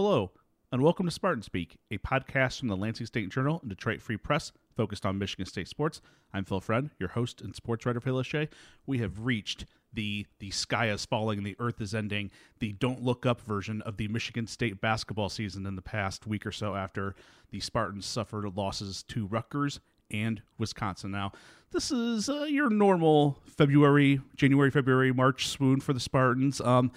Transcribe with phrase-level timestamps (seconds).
[0.00, 0.30] Hello,
[0.70, 4.16] and welcome to Spartan Speak, a podcast from the Lansing State Journal and Detroit Free
[4.16, 6.00] Press focused on Michigan State sports.
[6.32, 8.46] I'm Phil Friend, your host and sports writer for LSJ.
[8.86, 12.30] We have reached the the sky is falling and the earth is ending,
[12.60, 16.46] the don't look up version of the Michigan State basketball season in the past week
[16.46, 17.16] or so after
[17.50, 19.80] the Spartans suffered losses to Rutgers
[20.12, 21.10] and Wisconsin.
[21.10, 21.32] Now,
[21.72, 26.60] this is uh, your normal February, January, February, March swoon for the Spartans.
[26.60, 26.92] Um,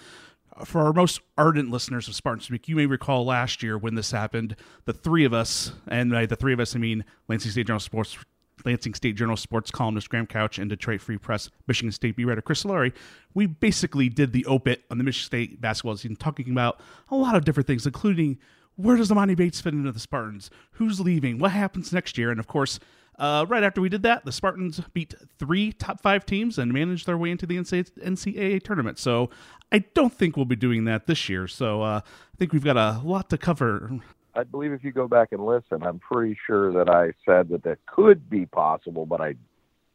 [0.64, 4.10] for our most ardent listeners of Spartan Speak, you may recall last year when this
[4.10, 7.66] happened, the three of us, and by the three of us, I mean Lansing State
[7.66, 8.18] Journal Sports,
[8.64, 12.42] Lansing State Journal sports columnist Graham Couch and Detroit Free Press Michigan State beat writer
[12.42, 12.92] Chris Solari,
[13.34, 17.34] we basically did the obit on the Michigan State basketball season, talking about a lot
[17.34, 18.38] of different things, including
[18.76, 22.40] where does Emoni Bates fit into the Spartans, who's leaving, what happens next year, and
[22.40, 22.78] of course,
[23.18, 27.06] uh, right after we did that, the Spartans beat three top five teams and managed
[27.06, 28.98] their way into the NCAA tournament.
[28.98, 29.30] So
[29.70, 31.46] I don't think we'll be doing that this year.
[31.46, 34.00] So uh, I think we've got a lot to cover.
[34.34, 37.62] I believe if you go back and listen, I'm pretty sure that I said that
[37.64, 39.34] that could be possible, but I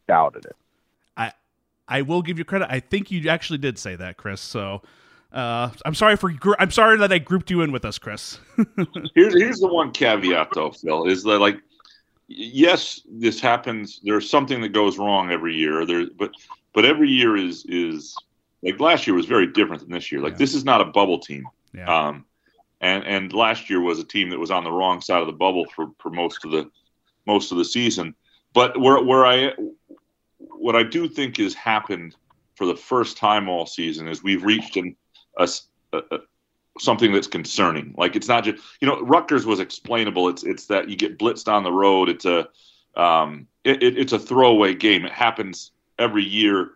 [0.07, 0.55] doubted it.
[1.15, 1.33] I
[1.87, 2.67] I will give you credit.
[2.69, 4.41] I think you actually did say that, Chris.
[4.41, 4.83] So
[5.31, 8.39] uh, I'm sorry for I'm sorry that I grouped you in with us, Chris.
[9.15, 11.57] here's here's the one caveat though, Phil, is that like
[12.27, 13.99] yes, this happens.
[14.03, 15.85] There's something that goes wrong every year.
[15.85, 16.31] There, but
[16.73, 18.15] but every year is is
[18.61, 20.21] like last year was very different than this year.
[20.21, 20.39] Like yeah.
[20.39, 21.47] this is not a bubble team.
[21.73, 22.07] Yeah.
[22.07, 22.25] Um,
[22.81, 25.33] and and last year was a team that was on the wrong side of the
[25.33, 26.69] bubble for for most of the
[27.25, 28.15] most of the season.
[28.53, 29.53] But where where I
[30.37, 32.15] what I do think has happened
[32.55, 34.95] for the first time all season is we've reached an,
[35.37, 35.47] a,
[35.93, 36.01] a,
[36.79, 37.93] something that's concerning.
[37.97, 40.29] Like it's not just you know Rutgers was explainable.
[40.29, 42.09] It's it's that you get blitzed on the road.
[42.09, 42.47] It's a
[42.95, 45.05] um, it, it, it's a throwaway game.
[45.05, 46.71] It happens every year,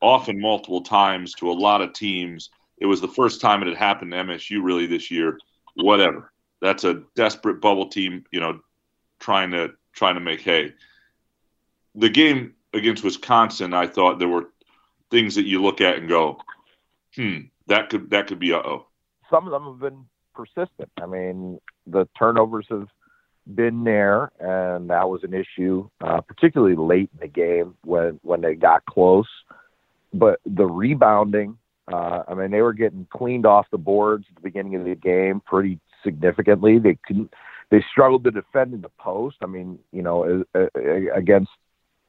[0.00, 2.50] often multiple times to a lot of teams.
[2.78, 5.38] It was the first time it had happened to MSU really this year.
[5.74, 6.32] Whatever.
[6.60, 8.60] That's a desperate bubble team, you know,
[9.18, 10.74] trying to trying to make hay.
[11.94, 14.50] The game against Wisconsin, I thought there were
[15.10, 16.38] things that you look at and go,
[17.14, 18.86] hmm, that could that could be uh oh
[19.30, 20.04] some of them have been
[20.34, 20.90] persistent.
[21.00, 22.88] I mean, the turnovers have
[23.54, 28.40] been there, and that was an issue, uh, particularly late in the game when when
[28.40, 29.28] they got close.
[30.12, 31.56] But the rebounding,
[31.92, 34.94] uh, I mean, they were getting cleaned off the boards at the beginning of the
[34.94, 36.78] game pretty significantly.
[36.78, 37.32] They couldn't.
[37.70, 39.36] They struggled to defend in the post.
[39.42, 40.44] I mean, you know,
[41.14, 41.50] against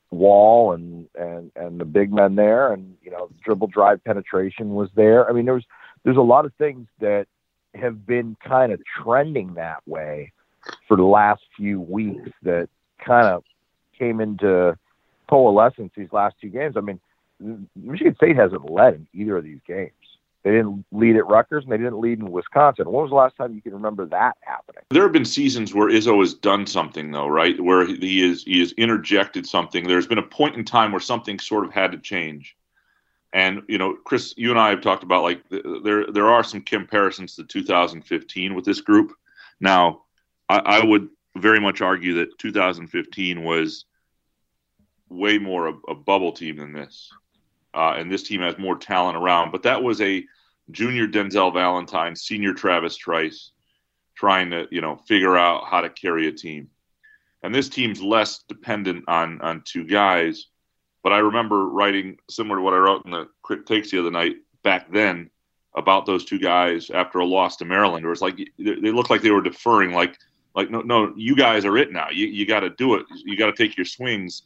[0.09, 4.89] Wall and and and the big men there, and you know, dribble drive penetration was
[4.95, 5.29] there.
[5.29, 5.65] I mean, there was
[6.03, 7.27] there's a lot of things that
[7.75, 10.31] have been kind of trending that way
[10.87, 12.69] for the last few weeks that
[13.03, 13.43] kind of
[13.97, 14.77] came into
[15.29, 16.75] coalescence these last two games.
[16.75, 16.99] I mean,
[17.75, 19.91] Michigan State hasn't led in either of these games.
[20.43, 22.85] They didn't lead at Rutgers and they didn't lead in Wisconsin.
[22.85, 24.81] When was the last time you can remember that happening?
[24.89, 27.59] There have been seasons where Izzo has done something though, right?
[27.61, 29.87] Where he is he has interjected something.
[29.87, 32.55] There's been a point in time where something sort of had to change.
[33.33, 36.61] And you know, Chris, you and I have talked about like there there are some
[36.61, 39.13] comparisons to 2015 with this group.
[39.59, 40.03] Now,
[40.49, 43.85] I, I would very much argue that 2015 was
[45.07, 47.09] way more a, a bubble team than this,
[47.73, 49.51] uh, and this team has more talent around.
[49.51, 50.25] But that was a
[50.71, 53.51] junior Denzel Valentine, senior Travis Trice,
[54.15, 56.69] trying to you know figure out how to carry a team.
[57.43, 60.47] And this team's less dependent on on two guys
[61.03, 64.11] but I remember writing similar to what I wrote in the quick takes the other
[64.11, 65.29] night back then
[65.75, 68.05] about those two guys after a loss to Maryland.
[68.05, 70.17] It was like they looked like they were deferring, like
[70.53, 72.09] like no no you guys are it now.
[72.09, 73.05] You you got to do it.
[73.25, 74.43] You got to take your swings.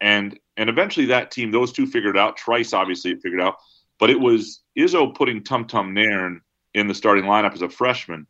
[0.00, 2.36] And and eventually that team, those two figured out.
[2.36, 3.56] Trice obviously figured out,
[3.98, 6.40] but it was Izzo putting Tum Tum Nairn
[6.74, 8.26] in the starting lineup as a freshman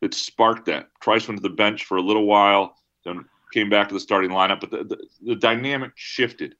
[0.00, 0.88] that sparked that.
[1.00, 4.30] Trice went to the bench for a little while, then came back to the starting
[4.30, 6.54] lineup, but the, the, the dynamic shifted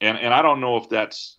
[0.00, 1.38] and and I don't know if that's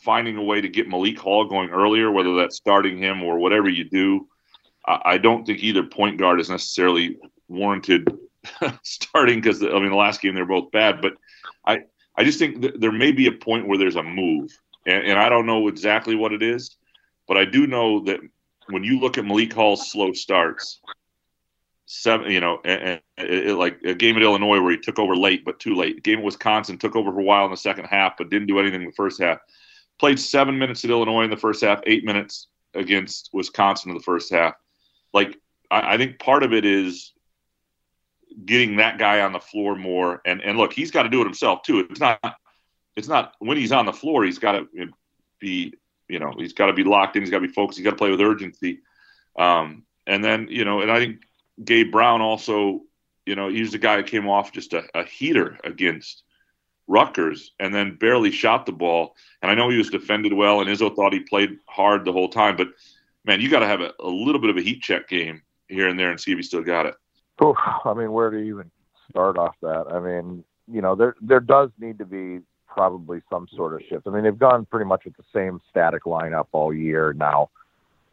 [0.00, 3.68] finding a way to get Malik Hall going earlier, whether that's starting him or whatever
[3.68, 4.28] you do.
[4.86, 7.18] I, I don't think either point guard is necessarily
[7.48, 8.16] warranted
[8.82, 11.14] starting because I mean the last game they're both bad, but
[11.66, 11.80] I
[12.16, 14.50] I just think th- there may be a point where there's a move,
[14.86, 16.76] and, and I don't know exactly what it is,
[17.28, 18.20] but I do know that
[18.68, 20.80] when you look at Malik Hall's slow starts,
[21.86, 25.16] seven, you know, and, and it, like a game at Illinois where he took over
[25.16, 26.02] late but too late.
[26.02, 28.58] Game at Wisconsin took over for a while in the second half but didn't do
[28.58, 29.38] anything in the first half.
[29.98, 34.02] Played seven minutes at Illinois in the first half, eight minutes against Wisconsin in the
[34.02, 34.54] first half.
[35.14, 35.38] Like
[35.70, 37.12] I, I think part of it is
[38.44, 40.20] getting that guy on the floor more.
[40.26, 41.86] And and look, he's got to do it himself too.
[41.88, 42.20] It's not
[42.96, 44.66] it's not when he's on the floor, he's got to
[45.38, 45.72] be
[46.08, 47.22] you know he's got to be locked in.
[47.22, 47.78] He's got to be focused.
[47.78, 48.80] He's got to play with urgency.
[49.38, 51.22] Um, and then you know, and I think
[51.64, 52.82] Gabe Brown also,
[53.24, 56.22] you know, he's the guy who came off just a, a heater against
[56.86, 59.16] Rutgers and then barely shot the ball.
[59.42, 62.28] And I know he was defended well, and Izzo thought he played hard the whole
[62.28, 62.56] time.
[62.56, 62.68] But
[63.24, 65.88] man, you got to have a, a, little bit of a heat check game here
[65.88, 66.94] and there and see if he still got it.
[67.42, 68.70] Oof, I mean, where do you even
[69.10, 69.86] start off that?
[69.90, 74.06] I mean, you know, there there does need to be probably some sort of shift.
[74.06, 77.50] I mean, they've gone pretty much with the same static lineup all year now.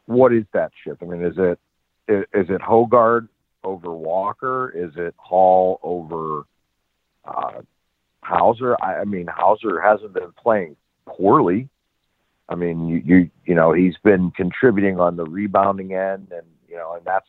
[0.05, 1.01] What is that shift?
[1.01, 1.59] I mean, is it
[2.07, 3.27] is, is it Hoggard
[3.63, 4.71] over Walker?
[4.75, 6.45] Is it Hall over
[7.25, 7.61] uh,
[8.21, 8.75] Hauser?
[8.81, 10.75] I, I mean, Hauser hasn't been playing
[11.05, 11.69] poorly.
[12.49, 16.75] I mean, you, you you know he's been contributing on the rebounding end, and you
[16.75, 17.27] know, and that's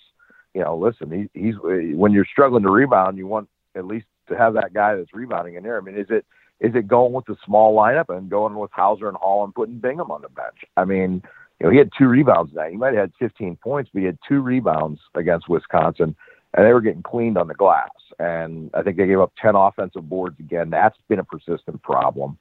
[0.54, 4.36] you know, listen, he, he's when you're struggling to rebound, you want at least to
[4.36, 5.76] have that guy that's rebounding in there.
[5.76, 6.24] I mean, is it
[6.60, 9.78] is it going with the small lineup and going with Hauser and Hall and putting
[9.78, 10.64] Bingham on the bench?
[10.76, 11.22] I mean,
[11.60, 12.70] you know, he had two rebounds that.
[12.70, 16.16] He might have had 15 points, but he had two rebounds against Wisconsin,
[16.54, 17.90] and they were getting cleaned on the glass.
[18.18, 20.70] And I think they gave up 10 offensive boards again.
[20.70, 22.38] That's been a persistent problem.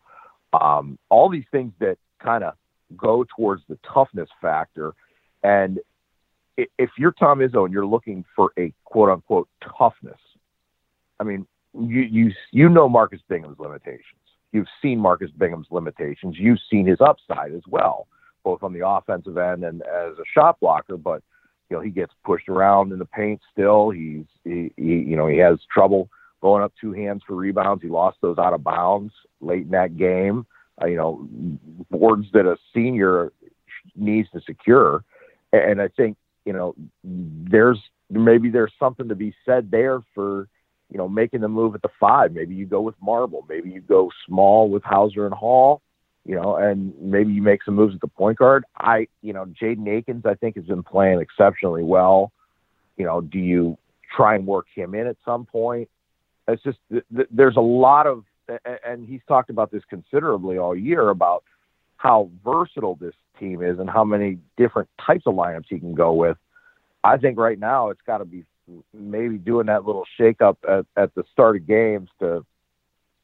[0.60, 2.54] Um, all these things that kind of
[2.98, 4.94] go towards the toughness factor.
[5.44, 5.80] And
[6.58, 10.20] if you're Tom Izzo and you're looking for a quote unquote toughness,
[11.20, 14.04] I mean, you you you know Marcus Bingham's limitations.
[14.52, 16.36] You've seen Marcus Bingham's limitations.
[16.38, 18.08] You've seen his upside as well
[18.44, 20.98] both on the offensive end and as a shot blocker.
[20.98, 21.24] But
[21.70, 23.90] you know, he gets pushed around in the paint still.
[23.90, 26.10] He's he, he you know he has trouble
[26.42, 27.82] going up two hands for rebounds.
[27.82, 30.46] He lost those out of bounds late in that game.
[30.82, 31.28] Uh, you know,
[31.90, 33.32] boards that a senior
[33.96, 35.04] needs to secure.
[35.52, 37.80] And I think you know there's
[38.10, 40.48] maybe there's something to be said there for
[40.90, 42.34] you know making the move at the five.
[42.34, 43.46] Maybe you go with Marble.
[43.48, 45.82] Maybe you go small with Hauser and Hall
[46.26, 48.64] you know, and maybe you make some moves at the point guard.
[48.78, 52.32] I, you know, Jaden Akins, I think, has been playing exceptionally well.
[52.98, 53.78] You know, do you
[54.16, 55.90] try and work him in at some point?
[56.48, 58.24] It's just th- th- there's a lot of,
[58.86, 61.44] and he's talked about this considerably all year about
[61.98, 66.14] how versatile this team is and how many different types of lineups he can go
[66.14, 66.38] with.
[67.04, 68.46] I think right now it's got to be
[68.94, 72.46] maybe doing that little shake up at, at the start of games to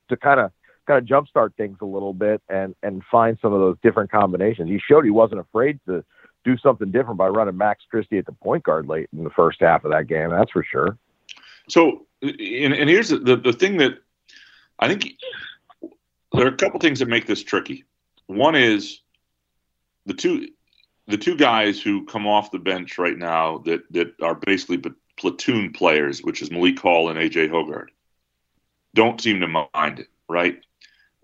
[0.10, 0.52] to kind of
[0.90, 4.70] kind of jumpstart things a little bit and and find some of those different combinations.
[4.70, 6.04] He showed he wasn't afraid to
[6.44, 9.60] do something different by running Max Christie at the point guard late in the first
[9.62, 10.32] half of that game.
[10.32, 10.98] That's for sure.
[11.68, 14.00] So, and, and here's the, the thing that
[14.80, 15.14] I think
[16.34, 17.86] there are a couple things that make this tricky.
[18.26, 19.02] One is
[20.08, 20.48] the two
[21.08, 24.82] the two guys who come off the bench right now that that are basically
[25.18, 27.90] platoon players, which is Malik Hall and AJ Hoggard,
[28.96, 30.60] don't seem to mind it, right?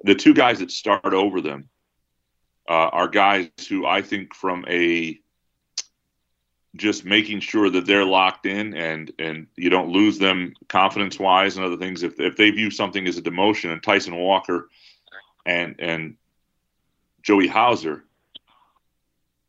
[0.06, 1.68] The two guys that start over them
[2.70, 5.20] uh, are guys who I think from a
[6.76, 11.58] just making sure that they're locked in and and you don't lose them confidence wise
[11.58, 14.70] and other things if if they view something as a demotion and Tyson Walker
[15.46, 16.18] and and
[17.24, 18.04] Joey Hauser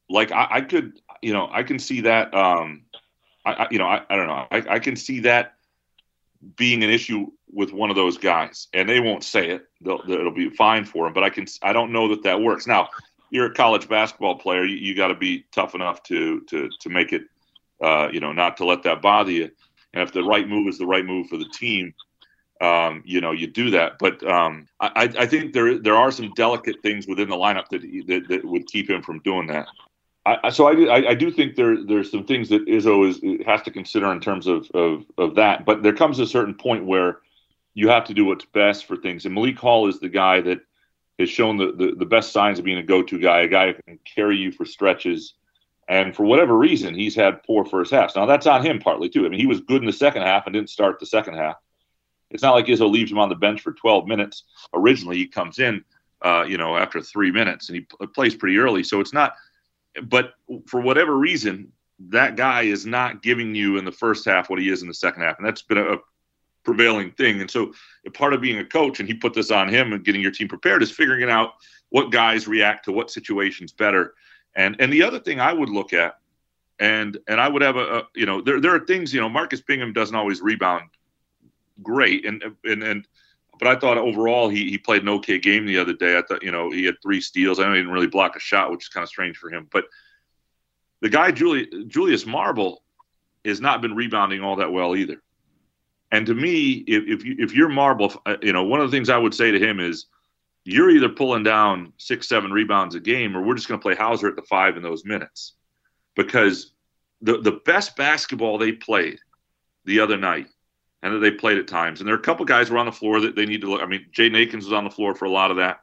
[0.09, 2.83] like I, I could you know I can see that um
[3.45, 5.57] I, I you know I, I don't know I, I can see that
[6.57, 9.66] being an issue with one of those guys, and they won't say it.
[9.81, 11.13] They'll, it'll be fine for them.
[11.13, 11.47] But I can.
[11.63, 12.67] I don't know that that works.
[12.67, 12.89] Now,
[13.31, 14.65] you're a college basketball player.
[14.65, 17.23] You, you got to be tough enough to to to make it.
[17.83, 19.51] Uh, you know, not to let that bother you.
[19.93, 21.93] And if the right move is the right move for the team,
[22.61, 23.99] um, you know, you do that.
[23.99, 27.83] But um, I, I think there there are some delicate things within the lineup that
[28.07, 29.67] that, that would keep him from doing that.
[30.27, 33.71] I, so I, I, do think there there's some things that Izzo is has to
[33.71, 35.65] consider in terms of, of of that.
[35.65, 37.21] But there comes a certain point where
[37.77, 39.27] you have to do what's best for things.
[39.27, 40.61] And Malik Hall is the guy that
[41.19, 43.75] has shown the, the, the best signs of being a go-to guy, a guy who
[43.83, 45.35] can carry you for stretches.
[45.87, 48.17] And for whatever reason, he's had poor first halves.
[48.17, 49.27] Now that's on him partly too.
[49.27, 51.57] I mean, he was good in the second half and didn't start the second half.
[52.31, 54.45] It's not like Izzo leaves him on the bench for 12 minutes.
[54.75, 55.85] Originally, he comes in,
[56.23, 58.83] uh, you know, after three minutes, and he plays pretty early.
[58.83, 59.35] So it's not
[60.03, 60.35] but
[60.67, 64.69] for whatever reason, that guy is not giving you in the first half what he
[64.69, 65.99] is in the second half, and that's been a, a
[66.67, 67.41] prevailing thing.
[67.41, 67.73] And so,
[68.13, 70.49] part of being a coach, and he put this on him and getting your team
[70.49, 71.55] prepared, is figuring out
[71.89, 74.15] what guys react to what situations better.
[74.57, 76.19] And and the other thing I would look at,
[76.79, 79.29] and and I would have a, a you know there there are things you know
[79.29, 80.91] Marcus Bingham doesn't always rebound
[81.83, 83.07] great, and and and
[83.59, 86.19] but I thought overall he he played an okay game the other day.
[86.19, 87.61] I thought you know he had three steals.
[87.61, 89.85] I he didn't really block a shot, which is kind of strange for him, but
[91.01, 92.83] the guy Julius Marble
[93.45, 95.23] has not been rebounding all that well either.
[96.11, 98.97] And to me, if if, you, if you're Marble, uh, you know one of the
[98.97, 100.07] things I would say to him is,
[100.65, 103.95] you're either pulling down six, seven rebounds a game, or we're just going to play
[103.95, 105.55] Hauser at the five in those minutes,
[106.15, 106.73] because
[107.21, 109.19] the the best basketball they played
[109.85, 110.49] the other night,
[111.03, 112.93] and that they played at times, and there are a couple guys were on the
[112.93, 113.83] floor that they need to look.
[113.83, 115.81] I mean, Jay Akins was on the floor for a lot of that,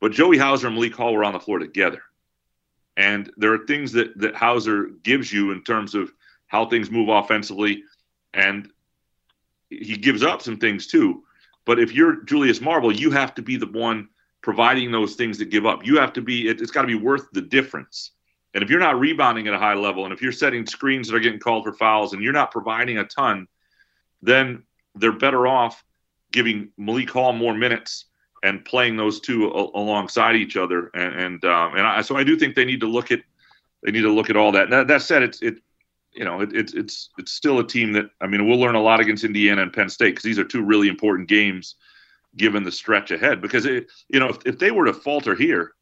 [0.00, 2.02] but Joey Hauser and Malik Hall were on the floor together.
[2.98, 6.12] And there are things that, that Hauser gives you in terms of
[6.48, 7.84] how things move offensively.
[8.34, 8.68] And
[9.80, 11.22] he gives up some things too.
[11.64, 14.08] But if you're Julius Marble, you have to be the one
[14.42, 15.86] providing those things that give up.
[15.86, 18.10] You have to be, it, it's got to be worth the difference.
[18.54, 21.16] And if you're not rebounding at a high level, and if you're setting screens that
[21.16, 23.46] are getting called for fouls, and you're not providing a ton,
[24.20, 24.64] then
[24.94, 25.84] they're better off
[26.32, 28.06] giving Malik Hall more minutes
[28.42, 30.90] and playing those two a- alongside each other.
[30.94, 33.20] And and, um, and I, so I do think they need to look at
[33.82, 34.70] they need to look at all that.
[34.70, 35.58] That, that, said, it's it
[36.12, 38.82] you know it, it, it's it's still a team that I mean we'll learn a
[38.82, 41.76] lot against Indiana and Penn State because these are two really important games
[42.36, 43.40] given the stretch ahead.
[43.40, 45.72] Because it, you know if, if they were to falter here,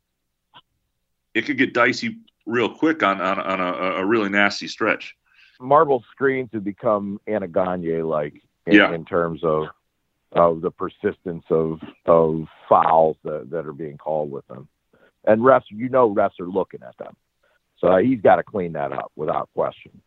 [1.35, 5.17] it could get dicey real quick on on, on a, a really nasty stretch.
[5.61, 8.93] Marble screens have become Anna Gagne like in, yeah.
[8.93, 9.67] in terms of
[10.33, 14.69] of the persistence of of fouls that, that are being called with them.
[15.25, 17.15] And refs, you know, refs are looking at them,
[17.79, 20.01] so he's got to clean that up without question.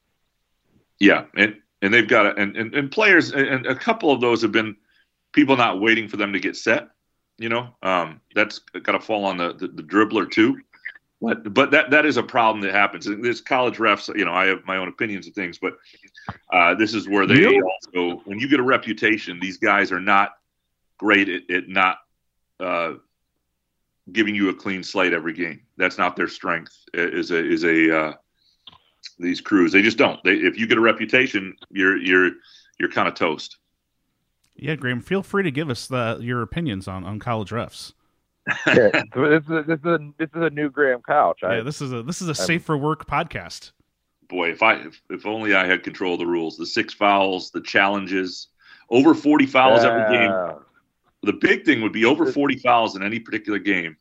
[0.99, 4.41] Yeah, and and they've got to, and, and and players, and a couple of those
[4.41, 4.75] have been
[5.33, 6.89] people not waiting for them to get set.
[7.37, 10.59] You know, um, that's got to fall on the, the, the dribbler too.
[11.19, 13.07] But but that that is a problem that happens.
[13.07, 15.73] And this college refs, you know, I have my own opinions of things, but
[16.51, 20.33] uh, this is where they also, when you get a reputation, these guys are not
[20.97, 21.97] great at, at not
[22.59, 22.93] uh,
[24.11, 25.61] giving you a clean slate every game.
[25.77, 26.77] That's not their strength.
[26.93, 28.13] Is a is a uh,
[29.19, 29.71] these crews.
[29.71, 30.23] They just don't.
[30.23, 32.31] They, if you get a reputation, you're you're
[32.79, 33.57] you're kind of toast.
[34.55, 35.01] Yeah, Graham.
[35.01, 37.93] Feel free to give us the, your opinions on on college refs
[38.67, 41.39] yeah, this, is, this is a this is a new Graham Couch.
[41.43, 43.71] I, yeah, this is a this is a safe for work podcast.
[44.27, 46.57] Boy, if I if, if, only I had control of the rules.
[46.57, 48.47] The six fouls, the challenges,
[48.89, 49.89] over forty fouls yeah.
[49.89, 50.59] every game.
[51.23, 53.95] The big thing would be over forty fouls in any particular game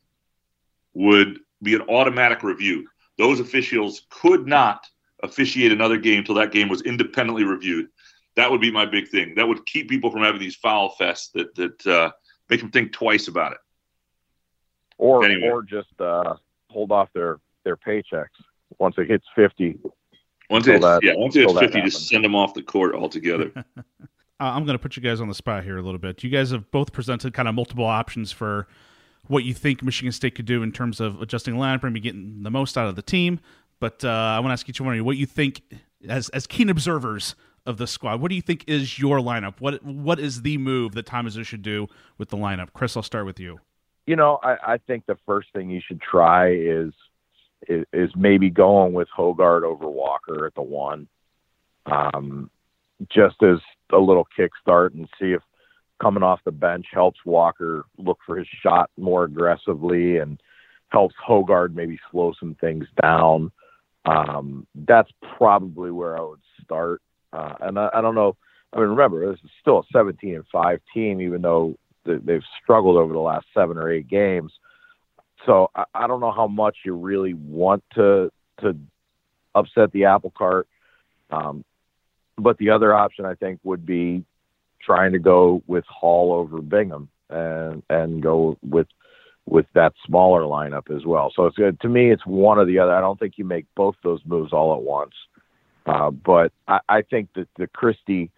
[0.93, 2.87] would be an automatic review.
[3.17, 4.85] Those officials could not
[5.23, 7.87] officiate another game until that game was independently reviewed.
[8.35, 9.33] That would be my big thing.
[9.35, 12.11] That would keep people from having these foul fests that that uh,
[12.49, 13.59] make them think twice about it
[14.97, 15.49] or anyway.
[15.49, 16.35] or just uh,
[16.69, 18.27] hold off their their paychecks
[18.79, 19.77] once it hits fifty.
[20.49, 23.51] Once it's that, yeah, once it's fifty, just send them off the court altogether.
[23.55, 23.83] uh,
[24.39, 26.23] I'm going to put you guys on the spot here a little bit.
[26.23, 28.67] You guys have both presented kind of multiple options for
[29.27, 32.51] what you think Michigan State could do in terms of adjusting lineup and getting the
[32.51, 33.39] most out of the team.
[33.83, 35.61] But uh, I want to ask each one of you what you think,
[36.07, 37.35] as as keen observers
[37.65, 39.55] of the squad, what do you think is your lineup?
[39.59, 41.87] What what is the move that Tom Izzo should do
[42.17, 42.73] with the lineup?
[42.73, 43.59] Chris, I'll start with you
[44.05, 46.91] you know, I, I think the first thing you should try is,
[47.67, 51.07] is, maybe going with Hoggard over Walker at the one,
[51.85, 52.49] um,
[53.09, 53.59] just as
[53.91, 55.41] a little kickstart and see if
[56.01, 60.41] coming off the bench helps Walker look for his shot more aggressively and
[60.89, 63.51] helps Hoggard maybe slow some things down.
[64.05, 67.01] Um, that's probably where I would start.
[67.31, 68.35] Uh, and I, I don't know.
[68.73, 72.97] I mean, remember, this is still a 17 and 5 team, even though they've struggled
[72.97, 74.51] over the last seven or eight games.
[75.45, 78.31] So I, I don't know how much you really want to
[78.61, 78.77] to
[79.55, 80.67] upset the apple cart.
[81.31, 81.63] Um,
[82.37, 84.23] but the other option I think would be
[84.81, 88.87] trying to go with Hall over Bingham and and go with
[89.45, 91.31] with that smaller lineup as well.
[91.35, 92.11] So it's good to me.
[92.11, 92.93] It's one or the other.
[92.93, 95.13] I don't think you make both those moves all at once.
[95.85, 98.31] Uh, but I, I think that the Christie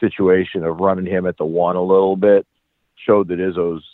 [0.00, 2.46] situation of running him at the one a little bit
[3.06, 3.84] showed that Izzo's.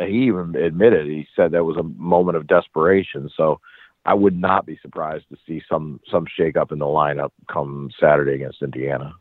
[0.00, 3.28] He even admitted he said that was a moment of desperation.
[3.36, 3.60] So
[4.06, 8.34] I would not be surprised to see some some shakeup in the lineup come Saturday
[8.34, 9.12] against Indiana.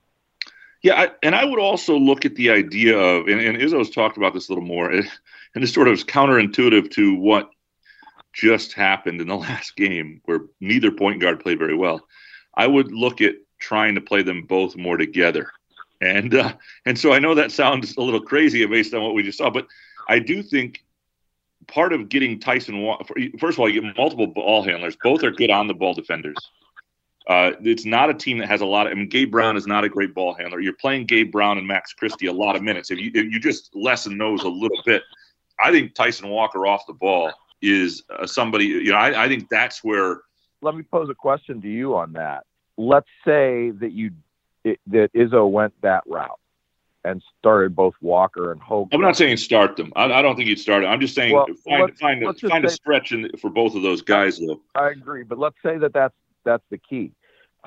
[0.84, 4.18] Yeah, I, and I would also look at the idea of, and, and Izzo's talked
[4.18, 5.08] about this a little more, and
[5.56, 7.50] it's sort of counterintuitive to what
[8.34, 12.08] just happened in the last game, where neither point guard played very well.
[12.56, 15.52] I would look at trying to play them both more together.
[16.00, 16.54] And uh,
[16.86, 19.50] and so I know that sounds a little crazy based on what we just saw,
[19.50, 19.68] but
[20.08, 20.84] I do think
[21.68, 22.96] part of getting Tyson
[23.40, 24.96] first of all, you get multiple ball handlers.
[25.02, 26.38] Both are good on the ball defenders.
[27.28, 28.92] Uh, it's not a team that has a lot of.
[28.92, 30.62] I mean, Gabe Brown is not a great ball handler.
[30.62, 32.90] You're playing Gabe Brown and Max Christie a lot of minutes.
[32.90, 35.04] If you if you just lessen those a little bit,
[35.60, 38.66] I think Tyson Walker off the ball is uh, somebody.
[38.66, 40.22] You know, I, I think that's where.
[40.62, 42.46] Let me pose a question to you on that.
[42.78, 44.12] Let's say that you
[44.64, 46.40] that Izzo went that route
[47.04, 48.90] and started both Walker and Hogan.
[48.94, 49.92] I'm not saying start them.
[49.96, 50.88] I, I don't think you'd start it.
[50.88, 54.02] I'm just saying well, find find a, find a stretch in, for both of those
[54.02, 54.62] guys though.
[54.76, 57.12] I agree, but let's say that that's that's the key.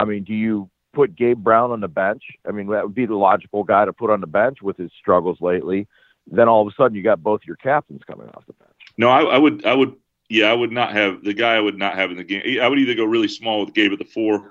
[0.00, 2.23] I mean, do you put Gabe Brown on the bench?
[2.47, 4.90] I mean, that would be the logical guy to put on the bench with his
[4.99, 5.87] struggles lately.
[6.26, 8.71] Then all of a sudden, you got both your captains coming off the bench.
[8.97, 9.95] No, I, I would, I would,
[10.28, 11.54] yeah, I would not have the guy.
[11.54, 12.61] I would not have in the game.
[12.61, 14.50] I would either go really small with Gabe at the four,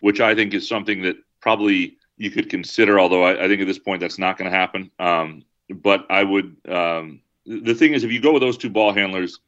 [0.00, 2.98] which I think is something that probably you could consider.
[2.98, 4.90] Although I, I think at this point that's not going to happen.
[4.98, 6.56] Um, but I would.
[6.68, 9.40] Um, the thing is, if you go with those two ball handlers,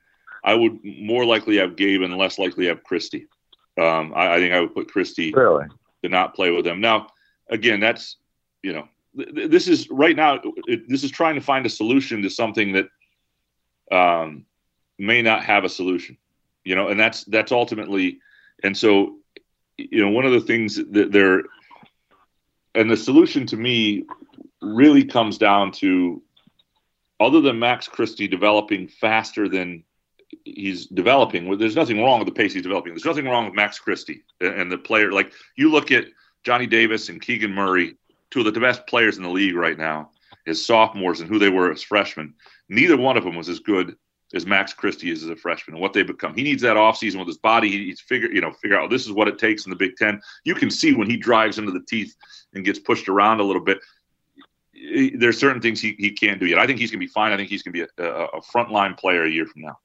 [0.43, 3.27] I would more likely have Gabe and less likely have Christie.
[3.77, 5.67] Um, I, I, think I would put Christie really
[6.03, 6.81] to not play with them.
[6.81, 7.09] Now,
[7.51, 8.17] again, that's
[8.63, 10.41] you know, th- this is right now.
[10.67, 12.89] It, this is trying to find a solution to something that
[13.91, 14.47] um,
[14.99, 16.17] may not have a solution.
[16.65, 18.21] You know, and that's that's ultimately,
[18.63, 19.17] and so
[19.77, 21.43] you know, one of the things that they're,
[22.75, 24.05] and the solution to me
[24.63, 26.23] really comes down to,
[27.21, 29.85] other than Max Christie developing faster than
[30.45, 31.57] he's developing.
[31.59, 32.93] There's nothing wrong with the pace he's developing.
[32.93, 35.13] There's nothing wrong with Max Christie and the player.
[35.13, 36.07] Like you look at
[36.45, 37.97] Johnny Davis and Keegan Murray,
[38.31, 40.11] two of the best players in the league right now,
[40.47, 42.35] as sophomores and who they were as freshmen.
[42.69, 43.97] Neither one of them was as good
[44.35, 46.35] as Max Christie is as a freshman and what they become.
[46.35, 47.71] He needs that offseason with his body.
[47.71, 49.97] He He's figure, you know, figure out this is what it takes in the Big
[49.97, 50.21] Ten.
[50.45, 52.15] You can see when he drives into the teeth
[52.53, 53.79] and gets pushed around a little bit.
[54.77, 56.59] Eh, there's certain things he, he can't do yet.
[56.59, 57.33] I think he's going to be fine.
[57.33, 59.79] I think he's going to be a, a frontline player a year from now.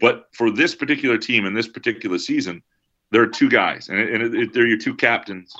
[0.00, 2.62] But for this particular team in this particular season,
[3.10, 5.54] there are two guys, and, and it, it, they're your two captains.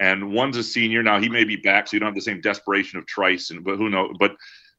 [0.00, 2.40] And one's a senior now; he may be back, so you don't have the same
[2.40, 3.50] desperation of Trice.
[3.50, 4.16] And but who knows?
[4.18, 4.36] But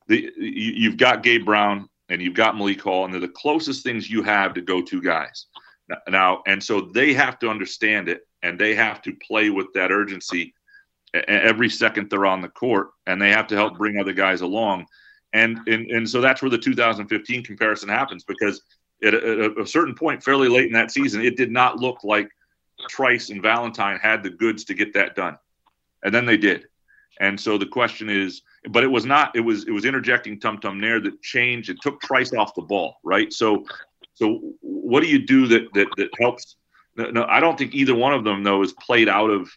[0.08, 3.84] the, you, you've got Gabe Brown and you've got Malik Hall, and they're the closest
[3.84, 5.46] things you have to go to guys
[6.10, 6.44] now.
[6.46, 10.54] And so they have to understand it, and they have to play with that urgency
[11.14, 14.86] every second they're on the court, and they have to help bring other guys along.
[15.34, 18.62] And and and so that's where the 2015 comparison happens because
[19.04, 22.30] at a, a certain point, fairly late in that season, it did not look like
[22.90, 25.38] Trice and Valentine had the goods to get that done,
[26.04, 26.66] and then they did.
[27.20, 29.36] And so the question is, but it was not.
[29.36, 31.70] It was it was interjecting Tum Tum Nairn that changed.
[31.70, 33.32] It took Trice off the ball, right?
[33.34, 33.66] So
[34.14, 36.56] so what do you do that that that helps?
[36.96, 39.50] No, I don't think either one of them though is played out of.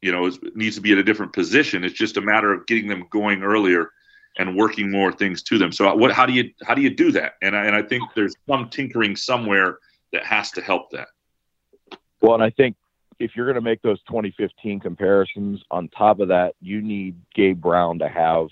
[0.00, 1.84] You know, is, needs to be at a different position.
[1.84, 3.92] It's just a matter of getting them going earlier
[4.38, 5.72] and working more things to them.
[5.72, 7.34] So what how do you how do you do that?
[7.42, 9.78] And I, and I think there's some tinkering somewhere
[10.12, 11.08] that has to help that.
[12.20, 12.76] Well, and I think
[13.18, 17.60] if you're going to make those 2015 comparisons, on top of that, you need Gabe
[17.60, 18.48] Brown to have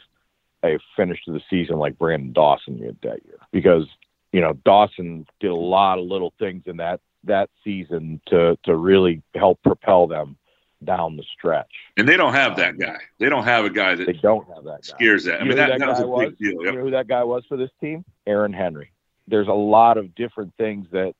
[0.64, 3.86] a finish to the season like Branden Dawson did that year, because
[4.32, 8.76] you know Dawson did a lot of little things in that that season to to
[8.76, 10.36] really help propel them
[10.84, 11.70] down the stretch.
[11.96, 12.98] And they don't have that guy.
[13.18, 14.96] They don't have a guy that they don't have that guy.
[14.96, 15.40] scares that.
[15.40, 16.28] I mean, that, that, that was a was?
[16.28, 16.64] big deal.
[16.64, 16.72] Yep.
[16.72, 18.04] You know who that guy was for this team?
[18.26, 18.92] Aaron Henry.
[19.28, 21.14] There's a lot of different things that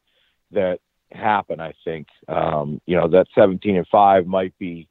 [0.52, 0.80] that
[1.12, 1.60] happen.
[1.60, 4.88] I think um, you know that 17 and five might be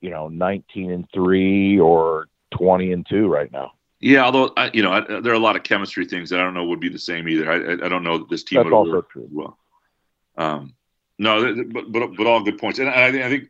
[0.00, 3.72] you know 19 and three or 20 and two right now.
[4.00, 6.42] Yeah, although I, you know I, there are a lot of chemistry things that I
[6.42, 7.50] don't know would be the same either.
[7.50, 9.28] I, I don't know that this team That's would also work true.
[9.30, 9.58] well.
[10.36, 10.74] Um,
[11.18, 13.48] no, but, but but all good points, and I, I think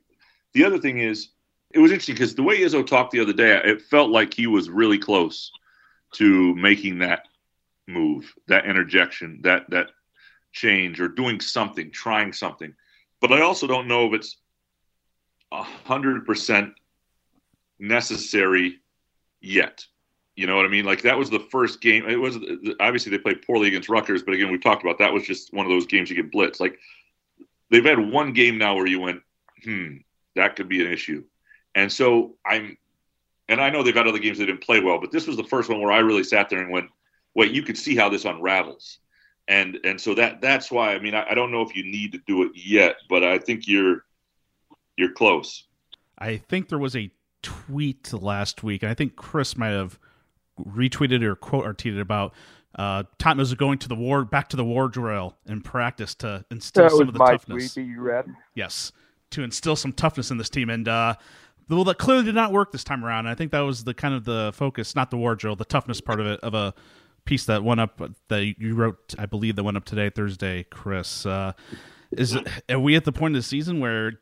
[0.56, 1.28] the other thing is,
[1.74, 4.46] it was interesting because the way Izzo talked the other day, it felt like he
[4.46, 5.52] was really close
[6.12, 7.28] to making that
[7.86, 9.90] move, that interjection, that that
[10.52, 12.74] change, or doing something, trying something.
[13.20, 14.38] But I also don't know if it's
[15.52, 16.72] hundred percent
[17.78, 18.78] necessary
[19.42, 19.84] yet.
[20.36, 20.86] You know what I mean?
[20.86, 22.08] Like that was the first game.
[22.08, 22.38] It was
[22.80, 25.66] obviously they played poorly against Rutgers, but again, we talked about that was just one
[25.66, 26.60] of those games you get blitzed.
[26.60, 26.78] Like
[27.70, 29.20] they've had one game now where you went,
[29.62, 29.96] hmm,
[30.36, 31.24] that could be an issue.
[31.74, 32.78] And so I'm,
[33.48, 35.44] and I know they've had other games that didn't play well, but this was the
[35.44, 36.88] first one where I really sat there and went,
[37.34, 38.98] wait, you could see how this unravels.
[39.48, 42.10] And and so that that's why I mean I, I don't know if you need
[42.12, 44.04] to do it yet, but I think you're
[44.96, 45.64] you're close.
[46.18, 50.00] I think there was a tweet last week, and I think Chris might have
[50.58, 52.34] retweeted or quote or tweeted about
[52.76, 56.44] uh, Tom Izzo going to the war back to the war drill in practice to
[56.50, 57.72] instill that some of the my toughness.
[57.72, 58.26] Tweet that you read.
[58.54, 58.90] Yes,
[59.30, 60.70] to instill some toughness in this team.
[60.70, 61.14] And uh,
[61.68, 63.26] well, that clearly did not work this time around.
[63.26, 66.20] I think that was the kind of the focus, not the wardrobe, the toughness part
[66.20, 66.74] of it of a
[67.24, 70.64] piece that went up that you wrote, I believe, that went up today, Thursday.
[70.64, 71.52] Chris, uh,
[72.12, 74.12] is are we at the point of the season where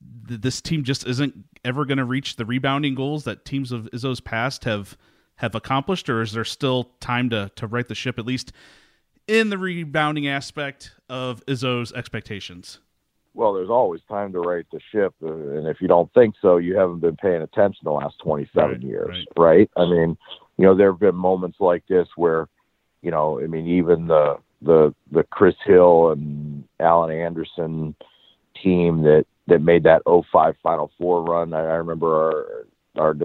[0.00, 4.20] this team just isn't ever going to reach the rebounding goals that teams of Izzo's
[4.20, 4.96] past have
[5.36, 8.52] have accomplished, or is there still time to to right the ship at least
[9.26, 12.78] in the rebounding aspect of Izzo's expectations?
[13.34, 16.58] Well, there's always time to right the ship, uh, and if you don't think so,
[16.58, 19.26] you haven't been paying attention the last 27 right, years, right.
[19.36, 19.70] right?
[19.76, 20.18] I mean,
[20.58, 22.48] you know, there have been moments like this where,
[23.00, 27.94] you know, I mean, even the the the Chris Hill and Alan Anderson
[28.62, 31.52] team that that made that 05 Final Four run.
[31.52, 32.66] I, I remember our
[32.98, 33.16] our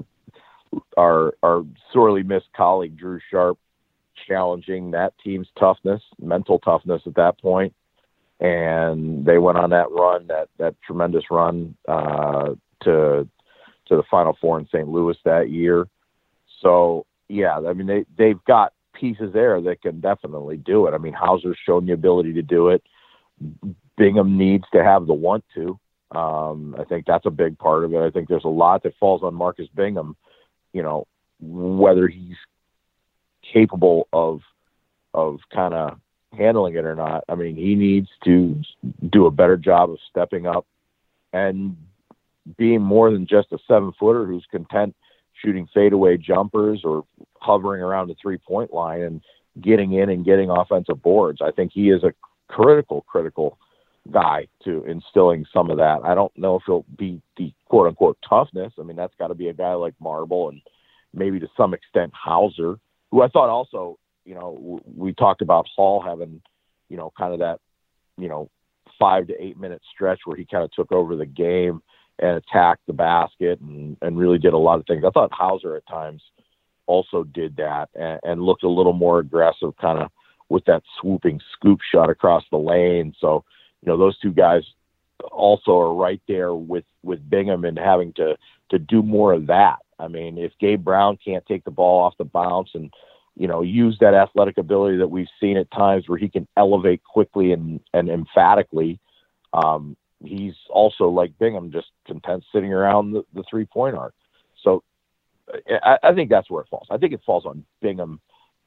[0.98, 3.60] our our sorely missed colleague Drew Sharp
[4.28, 7.74] challenging that team's toughness, mental toughness at that point,
[8.40, 13.28] and they went on that run, that that tremendous run uh, to
[13.88, 14.88] to the Final Four in St.
[14.88, 15.88] Louis that year.
[16.62, 20.94] So yeah, I mean they they've got pieces there that can definitely do it.
[20.94, 22.84] I mean Hauser's shown the ability to do it.
[23.98, 25.80] Bingham needs to have the want to.
[26.12, 28.00] Um, I think that's a big part of it.
[28.00, 30.16] I think there's a lot that falls on Marcus Bingham.
[30.74, 31.08] You know,
[31.40, 32.38] whether he's
[33.54, 34.42] capable of
[35.14, 36.00] of kind of
[36.36, 37.24] handling it or not.
[37.30, 38.62] I mean, he needs to
[39.10, 40.66] do a better job of stepping up
[41.34, 41.76] and
[42.58, 44.96] being more than just a seven footer who's content
[45.42, 47.04] shooting fadeaway jumpers or
[47.40, 49.22] hovering around the three point line and
[49.62, 51.40] getting in and getting offensive boards.
[51.42, 52.14] I think he is a
[52.48, 53.58] critical, critical
[54.12, 56.00] guy to instilling some of that.
[56.04, 58.74] I don't know if he'll be the quote unquote toughness.
[58.80, 60.62] I mean, that's got to be a guy like Marble and
[61.14, 62.80] maybe to some extent Hauser,
[63.12, 66.42] who I thought also, you know, we talked about Hall having,
[66.90, 67.60] you know, kind of that,
[68.18, 68.50] you know,
[69.00, 71.82] five to eight minute stretch where he kind of took over the game
[72.20, 75.04] and attacked the basket and, and really did a lot of things.
[75.08, 76.22] I thought Hauser at times
[76.88, 80.12] also did that and, and looked a little more aggressive, kind of
[80.50, 83.14] with that swooping scoop shot across the lane.
[83.22, 83.46] So,
[83.82, 84.64] you know, those two guys
[85.32, 88.36] also are right there with with Bingham and having to
[88.72, 89.78] to do more of that.
[90.00, 92.92] I mean, if Gabe Brown can't take the ball off the bounce and
[93.38, 97.04] you know use that athletic ability that we've seen at times where he can elevate
[97.04, 99.00] quickly and and emphatically,
[99.54, 104.14] um, he's also like Bingham, just content sitting around the, the three point arc.
[104.64, 104.84] So
[105.70, 106.88] I, I think that's where it falls.
[106.90, 108.20] I think it falls on Bingham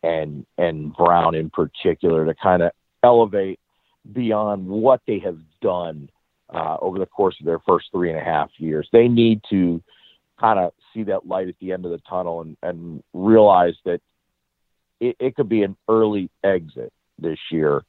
[0.02, 2.70] and and Brown in particular to kind of
[3.02, 3.59] elevate
[4.12, 6.09] beyond what they have done
[6.54, 8.88] uh, over the course of their first three and a half years.
[8.92, 9.83] They need to
[10.38, 14.00] kind of see that light at the end of the tunnel and, and realize that
[15.00, 17.84] it, it could be an early exit this year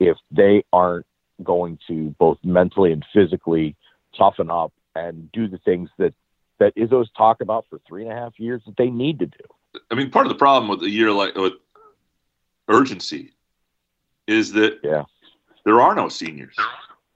[0.00, 1.06] if they aren't
[1.42, 3.76] going to both mentally and physically
[4.16, 6.14] toughen up and do the things that
[6.58, 9.80] that Izzo's talked about for three and a half years that they need to do.
[9.92, 11.52] I mean, part of the problem with a year like with
[12.68, 13.32] urgency
[14.26, 15.04] is that yeah
[15.64, 16.56] there are no seniors,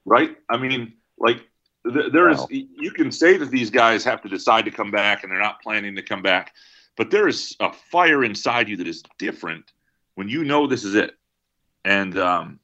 [0.05, 0.37] right?
[0.49, 1.47] I mean, like
[1.91, 2.39] th- there is.
[2.39, 2.49] Wow.
[2.51, 5.63] You can say that these guys have to decide to come back, and they're not
[5.63, 6.55] planning to come back,
[6.97, 9.73] but there is a fire inside you that is different
[10.15, 11.17] when you know this is it.
[11.85, 12.61] And um,